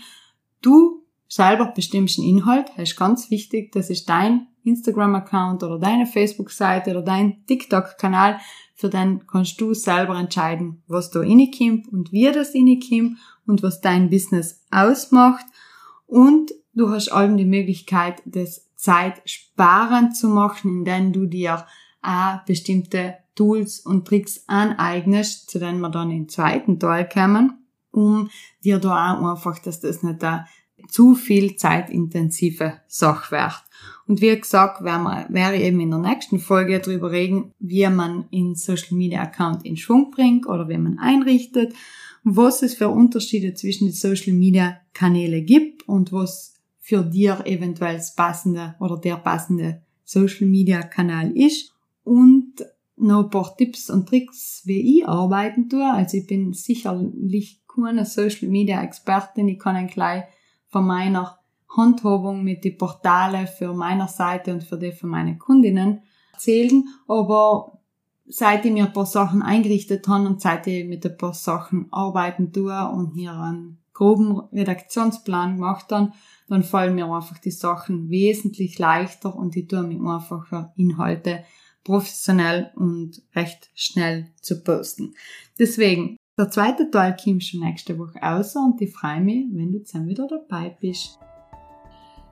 Du 0.62 1.03
selber 1.27 1.67
bestimmst 1.67 2.17
den 2.17 2.25
Inhalt, 2.25 2.67
das 2.75 2.89
ist 2.89 2.97
ganz 2.97 3.32
wichtig, 3.32 3.71
das 3.71 3.89
ist 3.89 4.10
dein 4.10 4.47
Instagram-Account 4.63 5.63
oder 5.63 5.80
deine 5.80 6.06
Facebook-Seite 6.06 6.91
oder 6.91 7.02
dein 7.02 7.45
TikTok-Kanal. 7.45 8.39
Für 8.76 8.89
den 8.89 9.26
kannst 9.28 9.60
du 9.62 9.73
selber 9.73 10.17
entscheiden, 10.17 10.84
was 10.88 11.12
da 11.12 11.19
reinkommt 11.19 11.88
und 11.91 12.12
wie 12.12 12.32
das 12.32 12.54
reinkommt 12.54 13.17
und 13.45 13.63
was 13.63 13.82
dein 13.82 14.10
Business 14.10 14.62
ausmacht. 14.71 15.45
Und 16.08 16.52
du 16.73 16.89
hast 16.89 17.10
allem 17.10 17.38
die 17.38 17.45
Möglichkeit, 17.45 18.21
das 18.26 18.69
zeitsparend 18.76 20.15
zu 20.15 20.28
machen, 20.28 20.80
indem 20.80 21.13
du 21.13 21.26
dir 21.26 21.65
auch 22.02 22.39
bestimmte 22.45 23.15
Tools 23.36 23.80
und 23.80 24.08
Tricks 24.08 24.43
aneignest, 24.47 25.49
zu 25.49 25.60
denen 25.60 25.80
wir 25.80 25.89
dann 25.89 26.12
im 26.12 26.30
zweiten 26.30 26.80
Teil 26.80 27.08
kommen 27.08 27.63
um 27.93 28.30
dir 28.63 28.80
da 28.80 29.13
auch 29.13 29.32
einfach, 29.32 29.60
dass 29.60 29.80
das 29.80 30.04
nicht 30.04 30.23
eine 30.23 30.45
zu 30.89 31.15
viel 31.15 31.56
zeitintensive 31.56 32.82
Sache 32.88 33.32
wird. 33.32 33.63
Und 34.06 34.22
wie 34.22 34.38
gesagt, 34.38 34.84
werden 34.84 35.04
wir, 35.04 35.28
werde 35.30 35.58
ich 35.58 35.63
eben 35.63 35.80
in 35.80 35.91
der 35.91 36.00
nächsten 36.00 36.39
Folge 36.39 36.80
darüber 36.80 37.12
reden, 37.12 37.54
wie 37.60 37.88
man 37.88 38.26
in 38.32 38.56
Social 38.56 38.98
Media 38.98 39.22
Account 39.22 39.65
in 39.65 39.78
Schwung 39.78 40.12
bringt 40.12 40.46
oder 40.46 40.67
wie 40.67 40.78
man 40.78 41.00
einrichtet, 41.00 41.74
was 42.24 42.62
es 42.63 42.74
für 42.74 42.89
Unterschiede 42.89 43.54
zwischen 43.54 43.88
den 43.88 43.93
Social 43.93 44.34
Media 44.34 44.78
Kanäle 44.93 45.41
gibt 45.41 45.88
und 45.88 46.12
was 46.12 46.56
für 46.80 47.04
dir 47.04 47.41
eventuell 47.46 47.96
das 47.96 48.13
passende 48.13 48.76
oder 48.80 48.98
der 48.98 49.15
passende 49.15 49.82
Social 50.04 50.48
Media 50.48 50.84
Kanal 50.84 51.32
ist 51.32 51.74
und 52.04 52.65
noch 52.98 53.24
ein 53.24 53.30
paar 53.30 53.56
Tipps 53.58 53.89
und 53.89 54.08
Tricks, 54.08 54.62
wie 54.65 55.00
ich 55.00 55.08
arbeiten 55.08 55.69
tue. 55.69 55.91
Also 55.91 56.17
ich 56.17 56.28
bin 56.28 56.54
sicherlich 56.54 57.62
keine 57.74 58.06
Social 58.06 58.50
Media 58.50 58.84
Expertin. 58.84 59.48
Ich 59.48 59.60
kann 59.60 59.76
ein 59.76 59.88
gleich 59.88 60.26
von 60.73 60.88
meiner 60.88 61.38
Handhabung 61.69 62.43
mit 62.43 62.63
den 62.63 62.77
Portale 62.77 63.47
für 63.47 63.73
meiner 63.73 64.07
Seite 64.07 64.51
und 64.53 64.63
für 64.63 64.77
die 64.77 64.91
von 64.91 65.09
meinen 65.09 65.39
Kundinnen 65.39 66.01
erzählen. 66.33 66.83
Aber 67.07 67.79
seit 68.25 68.65
ich 68.65 68.71
mir 68.71 68.86
ein 68.86 68.93
paar 68.93 69.05
Sachen 69.05 69.43
eingerichtet 69.43 70.07
habe 70.07 70.27
und 70.27 70.41
seit 70.41 70.67
ich 70.67 70.86
mit 70.86 71.05
ein 71.05 71.17
paar 71.17 71.33
Sachen 71.33 71.88
arbeiten 71.91 72.51
tue 72.51 72.89
und 72.89 73.15
mir 73.15 73.33
einen 73.33 73.77
groben 73.93 74.39
Redaktionsplan 74.51 75.55
gemacht 75.55 75.91
habe, 75.91 76.12
dann 76.49 76.63
fallen 76.63 76.95
mir 76.95 77.05
einfach 77.05 77.38
die 77.38 77.51
Sachen 77.51 78.09
wesentlich 78.09 78.79
leichter 78.79 79.36
und 79.36 79.55
ich 79.55 79.67
tue 79.67 79.83
mir 79.83 80.01
einfach 80.12 80.71
Inhalte 80.75 81.43
professionell 81.83 82.71
und 82.75 83.21
recht 83.36 83.69
schnell 83.75 84.27
zu 84.41 84.63
posten. 84.63 85.13
Deswegen, 85.59 86.17
der 86.38 86.50
zweite 86.50 86.89
Teil 86.89 87.15
kommt 87.22 87.43
schon 87.43 87.60
nächste 87.60 87.98
Woche 87.98 88.22
aus 88.22 88.56
und 88.56 88.82
ich 88.82 88.91
freue 88.93 89.22
mich, 89.22 89.46
wenn 89.52 89.72
du 89.72 89.80
dann 89.80 90.08
wieder 90.08 90.28
dabei 90.28 90.76
bist. 90.80 91.19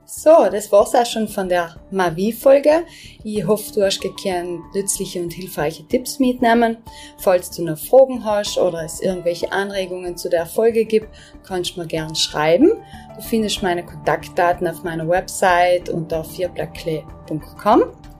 So, 0.03 0.49
das 0.51 0.69
war's 0.71 0.93
auch 0.95 1.05
schon 1.05 1.27
von 1.27 1.47
der 1.47 1.75
Mavi-Folge. 1.91 2.85
Ich 3.23 3.45
hoffe, 3.45 3.71
du 3.73 3.85
hast 3.85 4.01
gekehrt 4.01 4.45
nützliche 4.73 5.21
und 5.21 5.31
hilfreiche 5.31 5.87
Tipps 5.87 6.19
mitnehmen. 6.19 6.77
Falls 7.19 7.51
du 7.51 7.63
noch 7.63 7.77
Fragen 7.77 8.25
hast 8.25 8.57
oder 8.57 8.83
es 8.83 8.99
irgendwelche 8.99 9.51
Anregungen 9.51 10.17
zu 10.17 10.29
der 10.29 10.45
Folge 10.47 10.83
gibt, 10.83 11.07
kannst 11.43 11.75
du 11.75 11.81
mir 11.81 11.87
gern 11.87 12.15
schreiben. 12.15 12.71
Du 13.15 13.21
findest 13.21 13.63
meine 13.63 13.85
Kontaktdaten 13.85 14.67
auf 14.67 14.83
meiner 14.83 15.07
Website 15.07 15.87
unter 15.87 16.25
vierblackklee.com. 16.25 18.00